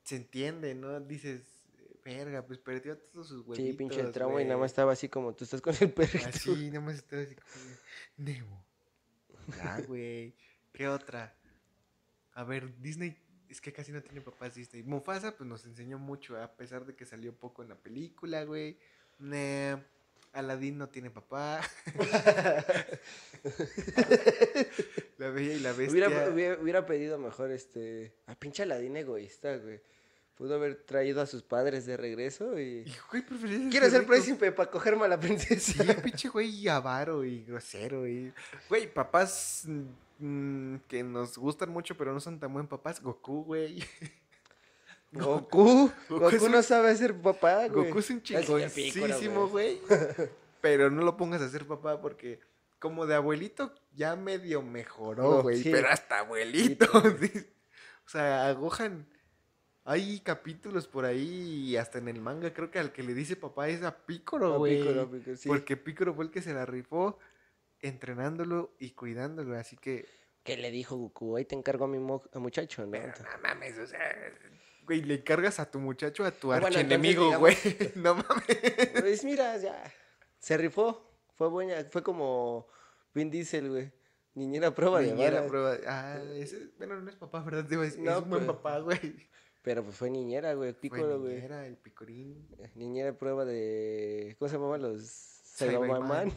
[0.05, 1.01] se entiende, ¿no?
[1.01, 1.58] Dices,
[2.09, 3.57] verga, pues perdió todos sus huevitos.
[3.57, 4.45] Sí, pinche trauma y güey.
[4.47, 6.29] nada más estaba así como tú estás con el perrito.
[6.29, 7.47] Así, nada más estaba así como,
[8.17, 8.65] Nemo.
[9.57, 10.35] Ya, güey.
[10.73, 11.35] ¿Qué otra?
[12.33, 13.17] A ver, Disney,
[13.49, 14.83] es que casi no tiene papás Disney.
[14.83, 18.79] Mufasa, pues nos enseñó mucho, a pesar de que salió poco en la película, güey.
[19.19, 19.79] Nah,
[20.33, 21.61] Aladdin no tiene papá.
[25.19, 26.09] la Bella y la Bestia.
[26.09, 28.15] Hubiera, hubiera, hubiera pedido mejor este.
[28.27, 29.81] A pinche Aladín egoísta, güey.
[30.39, 32.85] Pudo haber traído a sus padres de regreso y.
[32.87, 33.25] Y, güey,
[33.71, 34.13] Quiero ser rico.
[34.13, 35.83] príncipe para cogerme a la princesa.
[35.85, 38.33] Sí, pinche güey avaro y grosero y...
[38.69, 39.65] Güey, papás
[40.19, 43.03] mm, que nos gustan mucho pero no son tan buen papás.
[43.03, 43.83] Goku, güey.
[45.13, 45.91] Goku.
[46.09, 47.89] Goku Goku, es un- no sabe ser papá, güey.
[47.89, 49.81] Goku es un chingoncísimo, güey.
[50.61, 52.41] Pero no lo pongas a ser papá porque
[52.79, 55.63] como de abuelito ya medio mejoró, No, güey.
[55.63, 55.71] sí.
[55.73, 56.87] Pero hasta abuelito.
[57.21, 57.33] sí.
[58.07, 59.07] O sea, a Gohan...
[59.91, 63.37] Hay capítulos por ahí y hasta en el manga creo que al que le dice
[63.37, 64.79] papá es a Piccolo, güey.
[64.83, 65.49] Piccolo, Piccolo, sí.
[65.49, 67.19] Porque Piccolo fue el que se la rifó
[67.81, 70.07] entrenándolo y cuidándolo, así que...
[70.43, 71.37] ¿Qué le dijo Goku?
[71.37, 72.91] Ahí te encargo a mi mo- a muchacho, ¿no?
[72.91, 74.15] Pero no mames, o sea...
[74.85, 77.57] Güey, le cargas a tu muchacho a tu archienemigo, güey.
[77.97, 78.91] No mames.
[79.01, 79.83] Pues mira, ya.
[80.39, 81.11] Se rifó.
[81.37, 81.85] Fue buena.
[81.91, 82.67] Fue como
[83.15, 83.93] Vin Diesel, güey.
[84.35, 85.49] Niñera prueba de Niñera, bala.
[85.49, 85.77] prueba.
[85.87, 86.71] Ah, ese...
[86.79, 87.65] Bueno, no es papá, ¿verdad?
[87.65, 89.29] Digo, es, No, es un buen pues, papá, güey.
[89.63, 90.73] Pero pues fue niñera, güey.
[90.73, 91.35] Piccolo, güey.
[91.35, 92.49] niñera, el picorín.
[92.75, 94.37] Niñera prueba de.
[94.39, 96.33] ¿Cómo se llamaban los Cyberman.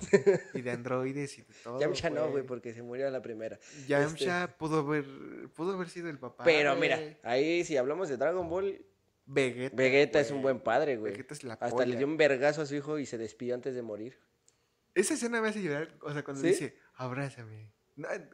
[0.54, 3.60] Y de androides y de todo, Yamcha no, güey, porque se murió a la primera.
[3.88, 5.06] Yamcha pudo haber...
[5.54, 8.84] Pudo haber sido el papá, Pero mira, ahí si hablamos de Dragon Ball,
[9.26, 9.76] Vegeta.
[9.76, 11.12] Vegeta es un buen padre, güey.
[11.14, 11.86] Vegeta es la Hasta polla.
[11.86, 14.20] le dio un vergazo a su hijo y se despidió antes de morir.
[14.94, 16.50] Esa escena me hace llorar, o sea, cuando ¿Sí?
[16.50, 17.72] dice, abrázame.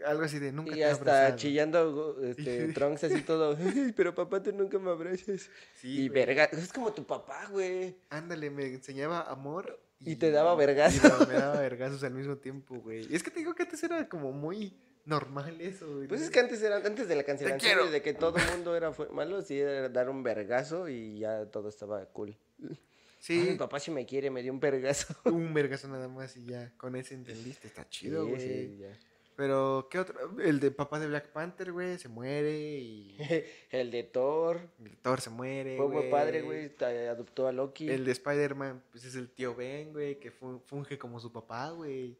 [0.05, 1.35] Algo así de, nunca Y te hasta abrazado".
[1.37, 3.57] chillando este, Trunks así todo.
[3.59, 5.49] "Ay, Pero papá, tú nunca me abrazas.
[5.75, 6.25] Sí, y güey.
[6.25, 7.95] verga, es como tu papá, güey.
[8.09, 9.79] Ándale, me enseñaba amor.
[9.99, 11.03] Y te daba vergazos.
[11.03, 13.07] y no, me daba vergazos al mismo tiempo, güey.
[13.11, 16.07] Y es que te digo que antes era como muy normal eso, güey.
[16.07, 18.91] Pues es que antes era, antes de la cancelación de que todo el mundo era
[18.91, 22.37] fue- malo, sí era dar un vergazo y ya todo estaba cool.
[22.61, 22.77] Ay, mi
[23.19, 25.15] Sí, papá sí me quiere, me dio un vergazo.
[25.25, 28.41] un vergazo nada más y ya, con ese entendiste, está chido, Sí, güey.
[28.41, 28.99] sí, ya.
[29.37, 30.41] Pero, ¿qué otro?
[30.41, 33.15] El de papá de Black Panther, güey, se muere y
[33.71, 34.59] El de Thor.
[34.83, 36.71] el Thor se muere, Fue buen padre, güey.
[37.07, 37.87] Adoptó a Loki.
[37.87, 41.69] El de Spider-Man, pues es el tío Ben, güey, que fu- funge como su papá,
[41.69, 42.17] güey.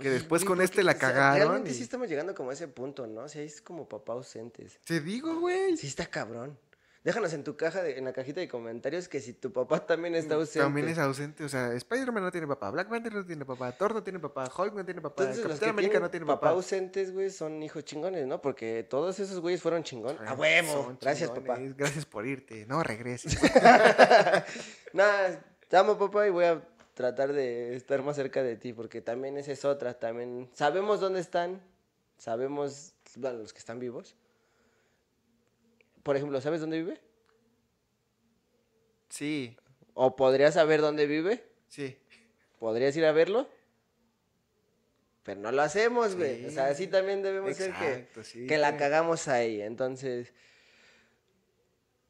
[0.00, 1.48] Que después con ¿por este la cagaron.
[1.48, 3.22] Realmente y- sí estamos llegando como a ese punto, ¿no?
[3.22, 4.78] O sea, es como papá ausentes.
[4.84, 5.76] Te digo, güey.
[5.76, 6.58] Sí está cabrón.
[7.06, 10.16] Déjanos en tu caja, de- en la cajita de comentarios que si tu papá también
[10.16, 10.58] está ausente.
[10.58, 13.94] También es ausente, o sea, Spider-Man no tiene papá, Black Panther no tiene papá, Thor
[13.94, 16.40] no tiene papá, Hulk no tiene papá, Entonces los que América tienen no tiene papá
[16.40, 16.50] papá.
[16.50, 18.42] ausentes, güey, son hijos chingones, ¿no?
[18.42, 20.16] Porque todos esos güeyes fueron chingón.
[20.20, 20.96] ¡A Son huevo!
[21.00, 21.58] Gracias, papá.
[21.76, 23.38] Gracias por irte, no regreses.
[24.92, 26.62] Nada, te amo, papá, y voy a
[26.94, 29.94] tratar de estar más cerca de ti, porque también esa es otra.
[29.98, 31.62] También sabemos dónde están,
[32.18, 34.16] sabemos, bueno, los que están vivos.
[36.06, 37.00] Por ejemplo, ¿sabes dónde vive?
[39.08, 39.56] sí,
[39.94, 41.44] ¿O podrías saber dónde vive?
[41.68, 41.98] sí.
[42.60, 43.48] ¿Podrías ir a verlo?
[45.24, 46.46] Pero no lo hacemos, güey.
[46.46, 46.72] O sea, Sí.
[46.72, 49.60] así también debemos ser que, sí, que la cagamos ahí.
[49.60, 50.32] Entonces,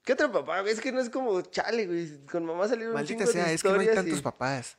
[0.05, 0.61] ¿qué otro papá?
[0.69, 2.25] Es que no es como chale, güey.
[2.27, 4.77] Con mamá salieron un Maldita chingo sea, de es que no hay tantos y- papás.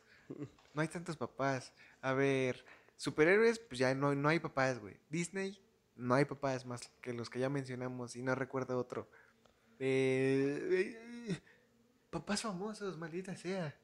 [0.72, 1.72] No hay tantos papás.
[2.00, 2.64] A ver,
[2.96, 4.96] superhéroes, pues ya no, no hay papás, güey.
[5.10, 5.60] Disney,
[5.98, 9.08] no hay papás más que los que ya mencionamos y no recuerdo otro.
[9.80, 10.96] Eh,
[11.28, 11.40] eh,
[12.10, 13.74] papás famosos, maldita sea.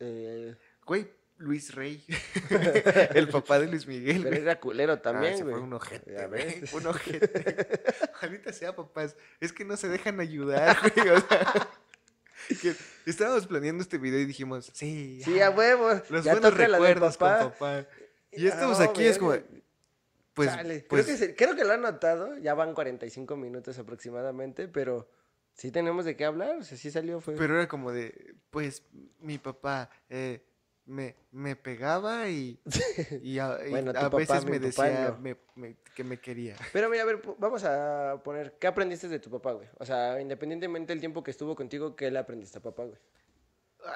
[0.00, 0.54] Eh,
[0.86, 1.08] Güey,
[1.38, 2.04] Luis Rey.
[3.14, 4.22] el papá de Luis Miguel.
[4.22, 5.54] pero era culero Ah, también, güey.
[5.54, 7.82] fue un ojete, güey, un ojete.
[8.20, 9.16] Maldita sea, papás.
[9.40, 11.08] Es que no se dejan ayudar, güey.
[11.10, 11.68] O sea,
[12.60, 12.74] que
[13.06, 15.20] estábamos planeando este video y dijimos, sí.
[15.24, 15.90] Sí, a huevo.
[16.10, 17.42] Los ya buenos recuerdos papá.
[17.42, 17.86] con papá.
[18.32, 19.34] Y estamos No, aquí, es como.
[20.34, 23.78] Pues, Chale, pues creo, que se- creo que lo han notado, ya van 45 minutos
[23.78, 25.08] aproximadamente, pero
[25.52, 27.34] sí tenemos de qué hablar, o sea, sí salió, fue...
[27.36, 28.82] pero era como de, pues,
[29.20, 30.42] mi papá eh,
[30.86, 32.60] me, me pegaba y,
[33.22, 35.18] y a, y Bueno, tu a papá, veces me decía no.
[35.18, 36.56] me- me- que me quería.
[36.72, 39.68] Pero mira, a ver, vamos a poner, ¿qué aprendiste de tu papá, güey?
[39.78, 42.98] O sea, independientemente del tiempo que estuvo contigo, ¿qué le aprendiste a papá, güey?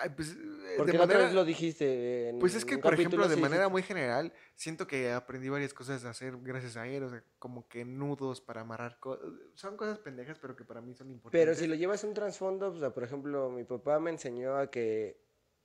[0.01, 2.79] Ay, pues, eh, Porque de la otra manera- vez lo dijiste en Pues es que,
[2.79, 6.87] por ejemplo, de manera muy general, siento que aprendí varias cosas a hacer gracias a
[6.89, 9.25] él, o sea, como que nudos para amarrar cosas.
[9.55, 11.41] Son cosas pendejas, pero que para mí son importantes.
[11.47, 14.57] Pero si lo llevas a un trasfondo, o sea, por ejemplo, mi papá me enseñó
[14.57, 15.21] a que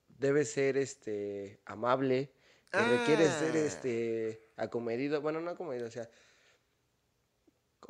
[0.08, 2.32] debes ser, este, amable,
[2.72, 3.60] que requieres ser, Ah.
[3.66, 6.10] este, acomedido, bueno, no acomedido, o sea,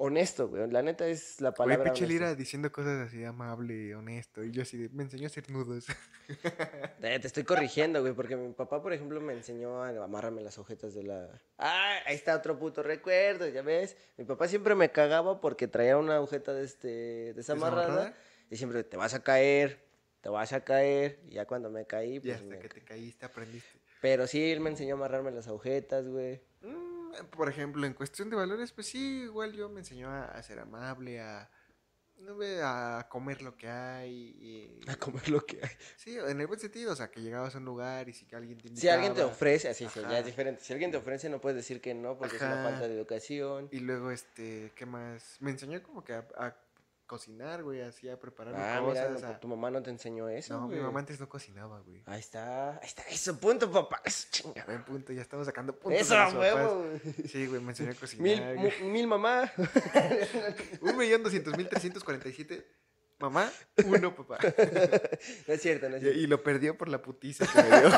[0.02, 2.24] honesto, güey, la neta es la Güey, palabra pinche honesto.
[2.26, 5.86] Lira diciendo cosas así amable, honesto, y yo así de, me enseñó a hacer nudos.
[7.00, 10.94] Te estoy corrigiendo, güey, porque mi papá, por ejemplo, me enseñó a amarrarme las ojetas
[10.96, 11.30] de la...
[11.58, 13.96] Ah, ahí está otro puto recuerdo, ya ves.
[14.18, 18.18] Mi papá siempre me cagaba porque traía una agujeta de este desamarrada ¿Desamarrada?
[18.50, 19.86] y siempre te vas a caer,
[20.22, 22.60] te vas a caer, y ya cuando me caí, y pues hasta me...
[22.60, 23.80] que te caíste aprendiste.
[24.02, 26.42] Pero sí, él me enseñó a amarrarme las agujetas, güey.
[27.12, 30.44] Mm, por ejemplo, en cuestión de valores, pues sí, igual yo me enseñó a, a
[30.44, 31.50] ser amable, a,
[32.64, 34.36] a comer lo que hay.
[34.40, 35.72] Y, A comer lo que hay.
[35.98, 38.36] sí, en el buen sentido, o sea, que llegabas a un lugar y si que
[38.36, 40.62] alguien te Si alguien te invitaba, ofrece, así sí, ya es diferente.
[40.64, 43.70] Si alguien te ofrece, no puedes decir que no, porque es una falta de educación.
[43.72, 45.38] Y luego, este, ¿qué más?
[45.40, 46.56] Me enseñó como que a, a
[47.12, 49.22] cocinar, güey, así a preparar Ah, mira, cosas.
[49.22, 52.02] no, a- tu mamá no te enseñó eso, No, mi mamá antes no cocinaba, güey.
[52.06, 54.02] Ahí está, ahí está, eso, punto, papá.
[54.06, 54.64] Eso, chinga.
[54.66, 56.02] Buen punto, ya estamos sacando puntos.
[56.02, 56.86] Eso, huevo.
[57.28, 58.24] Sí, güey, me enseñó a cocinar.
[58.24, 58.90] Mil, güey.
[58.90, 59.52] mil mamá.
[60.82, 62.66] Un millón doscientos mil trescientos cuarenta y siete.
[63.20, 63.52] Mamá,
[63.86, 64.40] uno, papá.
[65.48, 66.20] No es cierto, no es cierto.
[66.20, 67.90] y lo perdió por la putiza que me dio.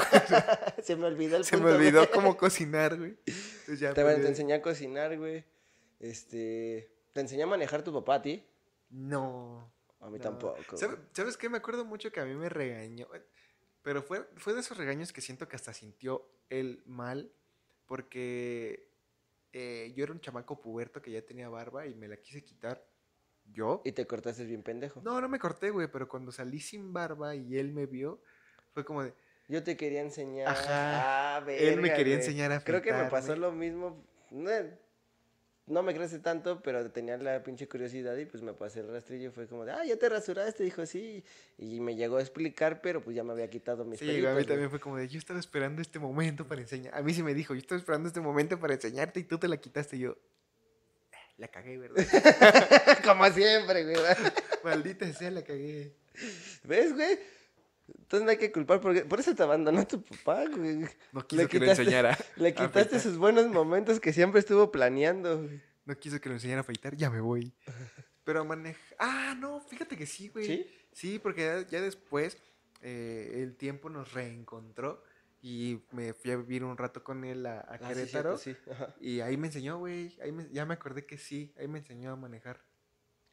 [0.84, 2.11] Se me olvidó el Se me olvidó güey.
[2.11, 3.16] cómo cocinar, güey.
[3.26, 5.45] Entonces ya Te, pues, te enseñé a cocinar, güey.
[5.99, 6.89] Este.
[7.14, 8.45] ¿Te enseñé a manejar tu papá a ti?
[8.94, 9.74] No.
[10.00, 10.24] A mí no.
[10.24, 10.78] tampoco.
[10.78, 11.08] ¿Sabe- güey.
[11.14, 11.50] ¿Sabes qué?
[11.50, 13.08] Me acuerdo mucho que a mí me regañó.
[13.82, 17.32] Pero fue, fue de esos regaños que siento que hasta sintió él mal.
[17.88, 18.89] Porque
[19.52, 22.86] eh, yo era un chamaco puberto que ya tenía barba y me la quise quitar.
[23.46, 23.82] ¿Yo?
[23.84, 25.02] Y te cortaste bien pendejo.
[25.02, 28.22] No, no me corté, güey, pero cuando salí sin barba y él me vio,
[28.74, 29.14] fue como de,
[29.50, 30.48] Yo te quería enseñar.
[30.48, 31.38] Ajá.
[31.38, 32.26] Ah, Él me verga, quería güey.
[32.26, 34.02] enseñar a Creo que me pasó lo mismo.
[35.66, 39.30] No, me crece tanto, pero tenía la pinche curiosidad y pues me pasé el rastrillo
[39.30, 41.24] y fue como de, ah, ya te rasuraste, dijo, sí.
[41.57, 44.36] Y me llegó a explicar, pero pues ya me había quitado mis Sí, pelitos, a
[44.36, 46.93] mí también fue como de, yo estaba esperando este momento para enseñar.
[46.93, 49.47] A mí sí me dijo, yo estaba esperando este momento para enseñarte y tú te
[49.47, 49.95] la quitaste.
[49.95, 50.18] Y yo,
[51.14, 51.95] "Ah, la cagué, ¿verdad?
[53.05, 53.95] Como siempre, güey.
[54.66, 55.95] Maldita sea, la cagué.
[56.66, 57.18] ¿Ves, güey?
[57.88, 60.86] Entonces no hay que culpar, porque por eso te abandonó tu papá, güey.
[61.12, 62.18] No quiso Le que lo quitaste- enseñara.
[62.38, 65.62] Le a quitaste sus buenos momentos que siempre estuvo planeando, güey.
[65.86, 67.54] No quiso que lo enseñara a afeitar, ya me voy.
[68.24, 68.80] Pero maneja...
[69.00, 70.46] Ah, no, fíjate que sí, güey.
[70.46, 70.68] ¿Sí?
[70.94, 72.38] Sí, porque ya, ya después
[72.82, 75.04] eh, el tiempo nos reencontró
[75.42, 78.38] y me fui a vivir un rato con él a, a Ah, sí, Querétaro.
[78.38, 79.06] cierto, sí.
[79.06, 80.18] Y ahí me enseñó, güey.
[80.22, 82.62] Ahí me- ya me acordé que sí, ahí me enseñó a manejar.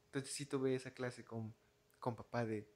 [0.06, 1.54] Entonces sí tuve esa clase con,
[2.00, 2.66] con papá de...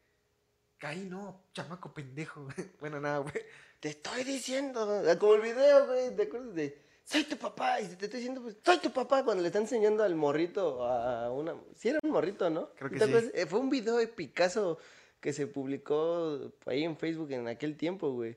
[0.84, 2.46] Caí, no, chamaco pendejo.
[2.80, 3.32] bueno, nada, güey.
[3.80, 7.80] Te estoy diciendo, como el video, güey, ¿te acuerdas de soy tu papá?
[7.80, 11.30] Y te estoy diciendo, pues, soy tu papá cuando le está enseñando al morrito a
[11.32, 11.54] una.
[11.74, 12.68] Sí, era un morrito, ¿no?
[12.74, 13.30] Creo que ¿Te sí.
[13.32, 14.76] Eh, Fue un video de Picasso
[15.20, 18.36] que se publicó ahí en Facebook en aquel tiempo, güey.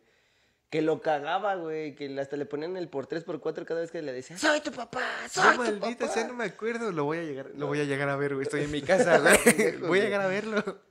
[0.69, 4.13] Que lo cagaba, güey, que hasta le ponían el por 3x4 cada vez que le
[4.13, 6.13] decía, soy tu papá, soy No, tu maldita papá.
[6.13, 6.93] sea, no me acuerdo.
[6.93, 8.43] Lo voy a llegar, lo voy a llegar a ver, güey.
[8.43, 9.75] Estoy en mi casa, güey.
[9.79, 10.86] Voy a llegar a verlo.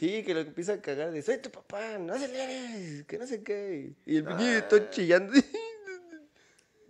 [0.00, 3.42] Sí, que lo empieza a cagar de, soy tu papá, no aceleres, que no sé
[3.42, 3.92] qué.
[4.06, 4.34] Y el Ah.
[4.34, 5.30] niñito chillando.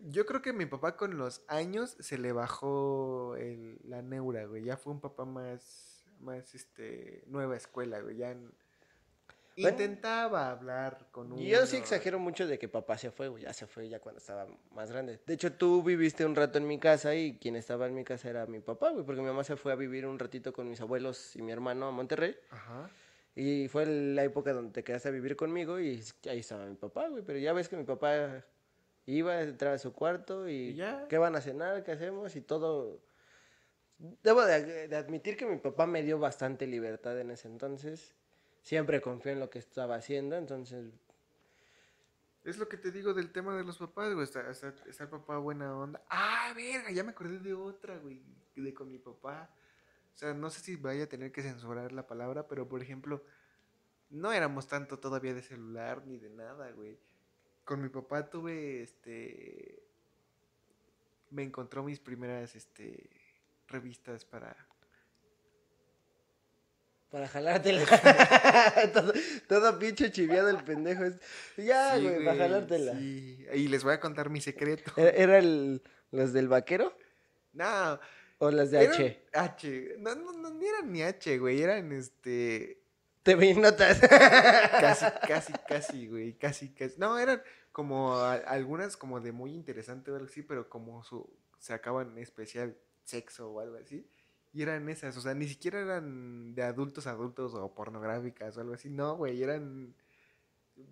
[0.02, 4.62] Yo creo que mi papá con los años se le bajó el- la neura, güey.
[4.64, 8.16] Ya fue un papá más, más, este, nueva escuela, güey.
[8.16, 8.36] Ya
[9.56, 9.70] Bueno.
[9.70, 11.42] intentaba hablar con uno.
[11.42, 13.30] Yo sí exagero mucho de que papá se fue.
[13.40, 15.20] Ya se fue ya cuando estaba más grande.
[15.26, 18.30] De hecho, tú viviste un rato en mi casa y quien estaba en mi casa
[18.30, 19.04] era mi papá, güey.
[19.04, 21.86] Porque mi mamá se fue a vivir un ratito con mis abuelos y mi hermano
[21.86, 22.36] a Monterrey.
[22.50, 22.90] Ajá.
[23.34, 27.08] Y fue la época donde te quedaste a vivir conmigo y ahí estaba mi papá,
[27.08, 27.22] güey.
[27.24, 28.44] Pero ya ves que mi papá
[29.06, 31.06] iba, entraba a su cuarto y, Y ya.
[31.08, 31.82] ¿qué van a cenar?
[31.84, 32.34] ¿Qué hacemos?
[32.36, 33.00] Y todo...
[34.22, 38.14] Debo de, de admitir que mi papá me dio bastante libertad en ese entonces.
[38.62, 40.92] Siempre confió en lo que estaba haciendo, entonces
[42.44, 44.24] Es lo que te digo del tema de los papás, güey.
[44.24, 46.02] Está, el papá buena onda.
[46.08, 48.22] Ah, verga, ya me acordé de otra, güey.
[48.56, 49.50] De con mi papá.
[50.14, 53.24] O sea, no sé si vaya a tener que censurar la palabra, pero por ejemplo,
[54.10, 56.98] no éramos tanto todavía de celular ni de nada, güey.
[57.64, 59.82] Con mi papá tuve, este...
[61.30, 63.08] Me encontró mis primeras, este...
[63.68, 64.56] Revistas para...
[67.10, 67.82] Para jalártela.
[68.94, 69.12] todo,
[69.48, 71.04] todo pinche chiviado el pendejo.
[71.04, 71.20] es-
[71.56, 72.92] Ya, Sí, güey, para jalártela.
[72.92, 73.46] sí.
[73.54, 74.92] Y les voy a contar mi secreto.
[74.96, 75.82] ¿Era, era el,
[76.12, 76.96] los del vaquero
[77.52, 77.98] No,
[78.38, 79.22] o las de Eran H?
[79.32, 79.94] H.
[79.98, 81.60] No, no, no, eran ni H, güey.
[81.62, 82.78] Eran este.
[83.24, 84.00] Te vi notas.
[84.00, 86.34] Casi, casi, casi, güey.
[86.38, 86.94] Casi, casi.
[86.98, 87.42] No, eran
[87.72, 92.76] como a- algunas como de muy interesante o algo así, pero como su, sacaban especial
[93.04, 94.06] sexo o algo así.
[94.52, 98.60] Y eran esas, o sea, ni siquiera eran de adultos a adultos o pornográficas o
[98.60, 98.90] algo así.
[98.90, 99.94] No, güey, eran.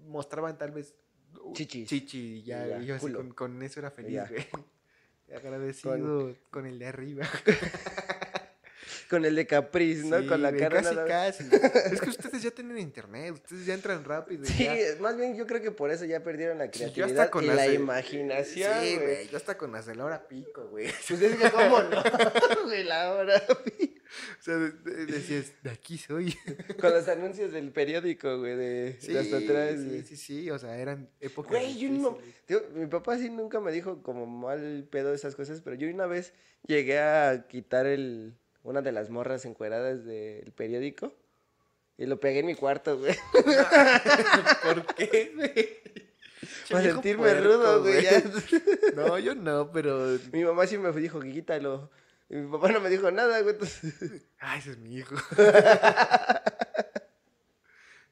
[0.06, 0.94] Mostraban tal vez.
[1.42, 1.88] uh, Chichis.
[1.88, 2.66] Chichi, y ya.
[2.66, 4.46] Y ya, y yo así con, con eso era feliz, güey.
[5.36, 7.26] Agradecido con el de arriba.
[9.08, 10.20] Con el de Capriz, ¿no?
[10.20, 10.82] Sí, Con la cara.
[10.82, 11.44] Casi, nada- casi.
[11.94, 14.44] es que ustedes ya tienen internet, ustedes ya entran rápido.
[14.44, 14.74] Sí, ya.
[15.00, 17.44] más bien yo creo que por eso ya perdieron la Sí, yo hasta creatividad con
[17.44, 19.28] y la de- imaginación, Sí, güey.
[19.28, 20.86] yo hasta con las de la hora pico, güey.
[21.08, 22.02] Pues es que cómo no,
[22.64, 23.42] güey, la hora.
[23.48, 26.36] O sea, de- de- decías, de aquí soy.
[26.80, 30.58] Con los anuncios del periódico, güey, de, Sí, de hasta atrás, sí, sí, sí, o
[30.58, 32.18] sea, eran épocas Güey, yo no-.
[32.46, 36.06] Tío, mi papá sí nunca me dijo como mal pedo esas cosas, pero yo una
[36.06, 36.32] vez
[36.66, 38.34] llegué a quitar el,
[38.68, 41.14] una de las morras encueradas del periódico
[41.96, 43.16] y lo pegué en mi cuarto, güey.
[44.62, 45.78] ¿Por qué, güey?
[46.70, 48.02] Para sentirme rudo, güey.
[48.04, 48.22] ya.
[48.94, 50.18] No, yo no, pero...
[50.32, 51.90] Mi mamá sí me dijo, quítalo.
[52.28, 53.54] Y mi papá no me dijo nada, güey.
[53.54, 55.16] entonces- Ay, ese es mi hijo.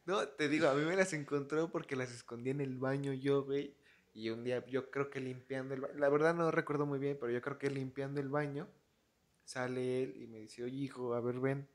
[0.07, 3.43] No, te digo, a mí me las encontró porque las escondí en el baño yo,
[3.45, 3.75] güey.
[4.15, 7.19] Y un día yo creo que limpiando el baño, la verdad no recuerdo muy bien,
[7.21, 8.67] pero yo creo que limpiando el baño,
[9.47, 11.67] sale él y me dice, oye hijo, a ver, ven.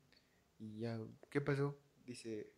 [0.60, 1.00] Y ya,
[1.30, 1.76] ¿qué pasó?
[2.06, 2.52] Dice,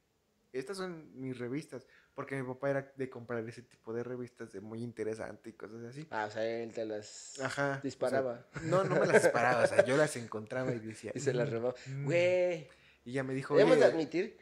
[0.52, 4.60] estas son mis revistas, porque mi papá era de comprar ese tipo de revistas de
[4.60, 6.06] muy interesante y cosas así.
[6.12, 7.70] Ah, o sea, él te las Ajá.
[7.70, 8.46] o sea, disparaba.
[8.64, 11.12] no, no me las disparaba, o sea, yo las encontraba y decía.
[11.16, 11.76] y se las "Mm, robaba.
[11.88, 12.06] mm".
[12.06, 12.68] Güey,
[13.06, 14.38] Y ya me dijo, debemos de "Oye, admitir,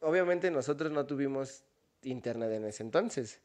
[0.00, 1.62] obviamente nosotros no tuvimos
[2.02, 3.40] internet en ese entonces.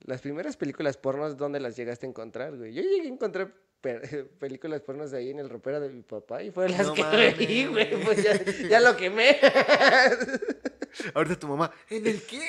[0.00, 2.72] Las primeras películas pornos, ¿dónde las llegaste a encontrar, güey?
[2.74, 3.54] Yo llegué a encontrar
[4.40, 7.38] películas pornos ahí en el ropero de mi papá y fue las No que mames.
[7.38, 8.02] veí, güey.
[8.04, 9.38] Pues ya, ya lo quemé.
[11.14, 12.40] Ahorita tu mamá, ¿en el qué?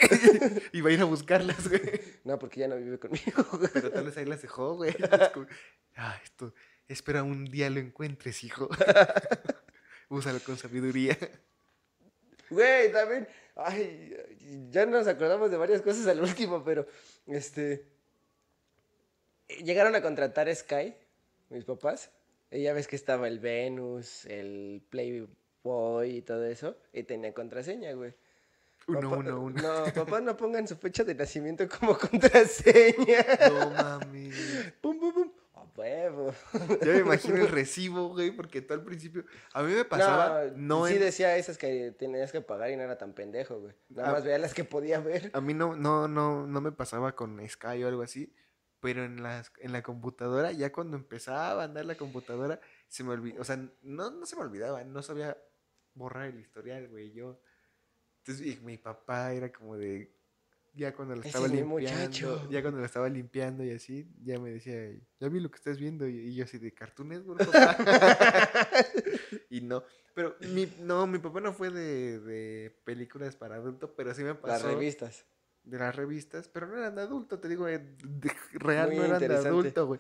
[0.72, 1.82] y va a ir a buscarlas, güey.
[2.24, 3.70] no, porque ya no vive conmigo, güey.
[3.74, 4.96] Pero tal vez ahí las dejó, güey.
[5.96, 6.54] Ah, esto,
[6.88, 8.70] espera un día lo encuentres, hijo.
[10.10, 11.18] Úsalo con sabiduría.
[12.50, 13.28] Güey, también.
[13.56, 14.16] Ay,
[14.70, 16.88] ya nos acordamos de varias cosas al último, pero
[17.26, 17.86] este.
[19.64, 20.96] Llegaron a contratar Sky,
[21.50, 22.12] mis papás.
[22.52, 26.78] Y ya ves que estaba el Venus, el Playboy y todo eso.
[26.94, 28.14] Y tenía contraseña, güey.
[28.88, 29.62] Uno, Papá- uno, uno.
[29.62, 33.26] No, papá, no pongan su fecha de nacimiento como contraseña.
[33.50, 34.36] No mames.
[34.82, 35.32] pum, pum, pum.
[35.56, 36.34] A huevo.
[36.82, 39.26] Ya me imagino el recibo, güey, porque tú al principio.
[39.52, 40.46] A mí me pasaba.
[40.56, 43.74] No, sí en- decía esas que tenías que pagar y no era tan pendejo, güey.
[43.90, 44.12] Nada Ah.
[44.14, 45.32] más veía las que podía ver.
[45.34, 48.32] A mí no, no, no, no me pasaba con Sky o algo así.
[48.88, 53.10] Pero en, las, en la computadora, ya cuando empezaba a andar la computadora, se me
[53.10, 53.42] olvidó.
[53.42, 55.36] O sea, no, no se me olvidaba, no sabía
[55.94, 57.12] borrar el historial, güey.
[57.12, 57.38] Yo.
[58.20, 60.16] Entonces, y mi papá era como de.
[60.74, 62.50] Ya cuando lo Ese estaba limpiando, muchacho.
[62.50, 65.78] ya cuando lo estaba limpiando y así, ya me decía, ya vi lo que estás
[65.78, 66.08] viendo.
[66.08, 67.78] Y, yo así de Cartoon papá.
[69.50, 69.84] y no,
[70.14, 74.34] pero mi, no, mi papá no fue de, de películas para adultos, pero sí me
[74.34, 75.26] pasó Las revistas.
[75.70, 79.04] De las revistas, pero no eran de adulto, te digo, eh, de real Muy no
[79.06, 80.00] eran de adulto, güey.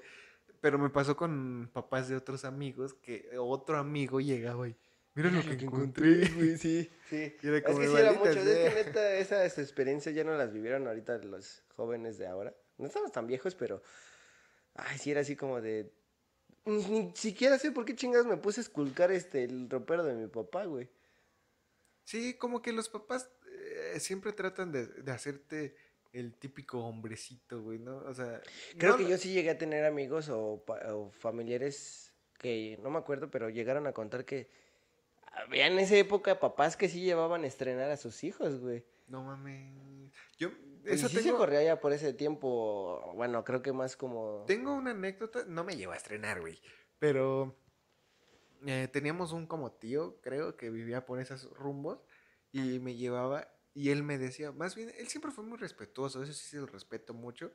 [0.61, 4.75] Pero me pasó con papás de otros amigos que otro amigo llegaba y
[5.13, 6.27] mira lo que encontré.
[6.29, 7.15] güey, sí, sí.
[7.15, 8.83] Es que de, sí era "Maldita mucho, es que sea".
[8.83, 12.55] neta esas experiencias ya no las vivieron ahorita los jóvenes de ahora.
[12.77, 13.81] No estamos tan viejos, pero
[14.75, 15.91] ay, sí era así como de
[16.65, 20.15] ni ni siquiera sé por qué chingados me puse a esculcar este el ropero de
[20.15, 20.89] mi papá, güey.
[22.03, 23.29] Sí, como que los papás
[23.99, 25.75] siempre tratan de, de hacerte
[26.13, 27.97] el típico hombrecito, güey, ¿no?
[27.97, 28.41] O sea,
[28.77, 32.97] Creo no- que yo sí llegué a tener amigos o, o familiares que no me
[32.99, 34.49] acuerdo, pero llegaron a contar que
[35.31, 38.83] había en esa época papás que sí llevaban a estrenar a sus hijos, güey.
[39.07, 40.11] No mames.
[40.37, 40.49] Yo,
[40.85, 44.43] Y esa sí se tengo, corría ya por ese tiempo, bueno, creo que más como...
[44.47, 46.59] tengo una anécdota, no me llevo a estrenar, güey,
[46.99, 47.55] pero
[48.65, 51.99] eh, teníamos un como tío, creo, que vivía por esos rumbos
[52.51, 53.47] y me llevaba
[53.79, 56.65] y él me decía, más bien, él siempre fue muy respetuoso, eso sí se lo
[56.65, 57.51] respeto mucho.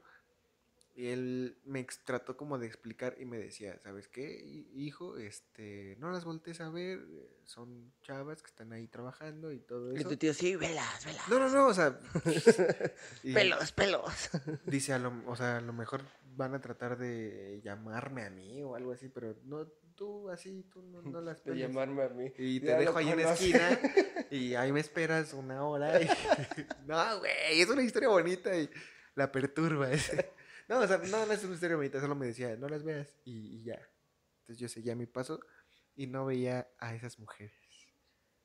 [0.94, 5.16] Y él me trató como de explicar y me decía, ¿sabes qué, hi- hijo?
[5.16, 7.00] Este, no las voltees a ver,
[7.44, 10.10] son chavas que están ahí trabajando y todo Y eso.
[10.10, 11.28] tu tío, sí, velas, velas.
[11.28, 11.98] No, no, no, o sea...
[13.24, 14.30] y Pelos, pelos.
[14.66, 16.02] Dice, a lo, o sea, a lo mejor
[16.34, 20.82] van a tratar de llamarme a mí o algo así, pero no, tú así, tú
[20.82, 21.68] no, no las De peles.
[21.68, 22.32] llamarme a mí.
[22.38, 23.80] Y te Ya dejo ahí en la esquina
[24.30, 26.00] y ahí me esperas una hora.
[26.00, 26.06] y-
[26.86, 28.68] no, güey, es una historia bonita y
[29.14, 29.88] la perturba.
[30.68, 33.14] No, o sea, no, no es una historia bonita, solo me decía, no las veas
[33.24, 33.80] y, y ya.
[34.40, 35.40] Entonces yo seguía mi paso
[35.94, 37.52] y no veía a esas mujeres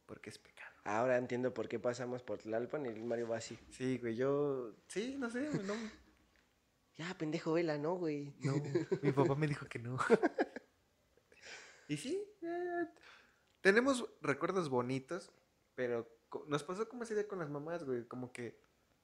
[0.06, 0.72] porque es pecado.
[0.86, 3.58] Ahora entiendo por qué pasamos por Tlalpan y el Mario va así.
[3.72, 5.74] Sí, güey, yo, sí, no sé, no,
[6.98, 8.34] Ya, pendejo, vela, ¿no, güey?
[8.40, 8.54] no,
[9.04, 9.98] mi papá me dijo que no.
[11.88, 12.86] y sí, eh,
[13.62, 15.32] tenemos recuerdos bonitos,
[15.76, 16.08] pero
[16.48, 18.60] nos pasó como esa idea con las mamás, güey, como que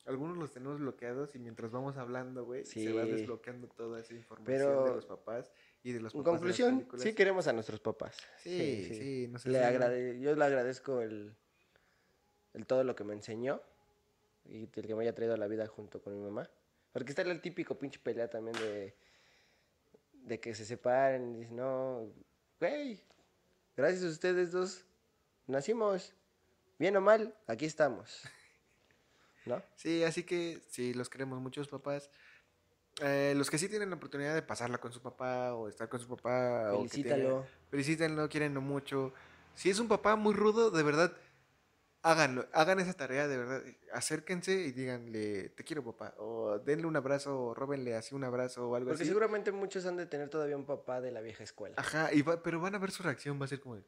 [0.06, 4.58] algunos los tenemos bloqueados y mientras vamos hablando, güey, se va desbloqueando toda esa información
[4.58, 7.54] Pero- de los papás y de los En papás de las conclusión, sí queremos a
[7.54, 8.18] nuestros papás.
[8.40, 11.36] Sí, sí, no sé Le si- agrade- yo le agradezco el,
[12.54, 13.62] el todo lo que me enseñó
[14.46, 16.50] y el que me haya traído a la vida junto con mi mamá.
[16.94, 18.96] Porque está el típico pinche pelea también de,
[20.14, 22.08] de que se separen y dicen, no,
[22.60, 23.02] güey,
[23.76, 24.86] gracias a ustedes dos
[25.48, 26.14] nacimos,
[26.80, 28.22] bien o mal, aquí estamos.
[29.46, 29.62] ¿No?
[29.76, 32.10] Sí, así que sí, los queremos muchos papás.
[33.02, 36.00] Eh, los que sí tienen la oportunidad de pasarla con su papá o estar con
[36.00, 36.74] su papá.
[36.74, 37.30] o que Felicítalo.
[37.42, 39.14] tengan- Felicítenlo, quierenlo mucho.
[39.56, 41.12] Si es un papá muy rudo, de verdad,
[42.04, 43.64] háganlo, hagan esa tarea, de verdad.
[43.92, 46.14] Acérquense y díganle, te quiero papá.
[46.20, 49.08] O denle un abrazo, o róbenle así un abrazo o algo Porque así.
[49.10, 51.76] seguramente muchos han de tener todavía un papá de la vieja escuela.
[51.80, 53.84] Ajá, y va- pero van a ver su reacción, va a ser como de,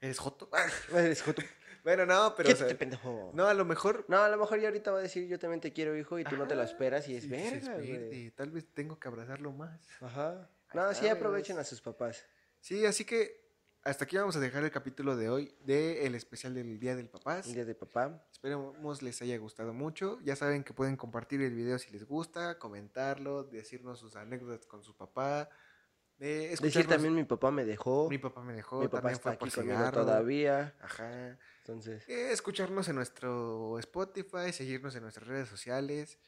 [0.00, 0.48] ¿eres joto?
[0.94, 1.42] Eres joto.
[1.84, 3.30] bueno, no, pero o Quédate, sea, pendejo.
[3.34, 5.60] no, a lo mejor No, a lo mejor ya ahorita va a decir yo también
[5.60, 7.76] te quiero, hijo, y tú no te lo Ajá, esperas y es verga.
[7.76, 9.80] "Verde, Tal vez tengo que abrazarlo más.
[10.00, 10.48] Ajá.
[10.72, 12.24] No, está, sí aprovechen a sus papás.
[12.60, 13.39] Sí, así que
[13.82, 17.46] hasta aquí vamos a dejar el capítulo de hoy del especial del Día del Papás.
[17.46, 18.22] El día de papá.
[18.30, 20.18] Esperemos les haya gustado mucho.
[20.22, 24.82] Ya saben que pueden compartir el video si les gusta, comentarlo, decirnos sus anécdotas con
[24.84, 25.48] su papá.
[26.18, 28.08] eh, Decir también mi papá me dejó.
[28.10, 30.74] mi papá me dejó, Mi papá también está aquí conmigo todavía.
[30.80, 31.38] Ajá.
[31.62, 36.18] Entonces, Eh, escucharnos en nuestro Spotify, seguirnos en nuestras redes sociales.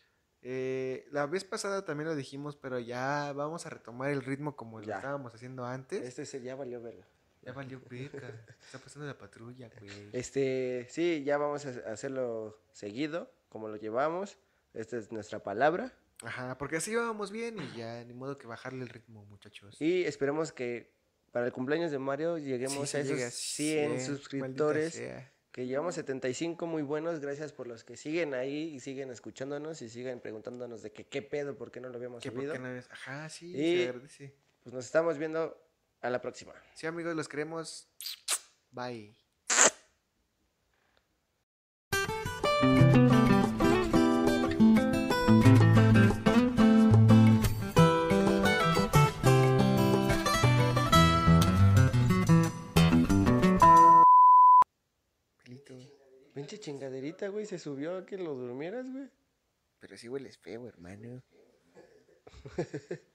[0.41, 4.81] Eh, la vez pasada también lo dijimos, pero ya vamos a retomar el ritmo como
[4.81, 6.03] lo estábamos haciendo antes.
[6.03, 7.07] este se- ya valió verga.
[7.43, 8.29] Ya valió verga.
[8.65, 9.91] Está pasando la patrulla, güey.
[10.13, 14.39] Este, sí, ya vamos a hacerlo seguido, como lo llevamos.
[14.75, 15.93] Esta es nuestra palabra.
[16.23, 19.77] Ajá, porque así íbamos bien y ya, ni modo que bajarle el ritmo, muchachos.
[19.81, 20.93] Y esperemos que
[21.33, 25.03] para el cumpleaños de Mario lleguemos Sí, a esos llegue a 100 maldita suscriptores.
[25.51, 27.21] Que llevamos 75 muy buenos.
[27.21, 31.21] Gracias por los que siguen ahí y siguen escuchándonos y siguen preguntándonos de que qué
[31.21, 32.55] pedo, por qué no lo habíamos subido.
[32.55, 34.35] qué no Ajá, sí, Y- se agradece.
[34.63, 35.62] Pues nos estamos viendo
[36.03, 36.53] a la próxima.
[36.75, 37.89] Sí, amigos, los queremos.
[38.71, 39.17] Bye.
[55.45, 55.75] Pelito.
[56.35, 59.09] Pinche chingaderita, güey, se subió a que lo durmieras, güey.
[59.79, 61.23] Pero sí hueles feo, hermano.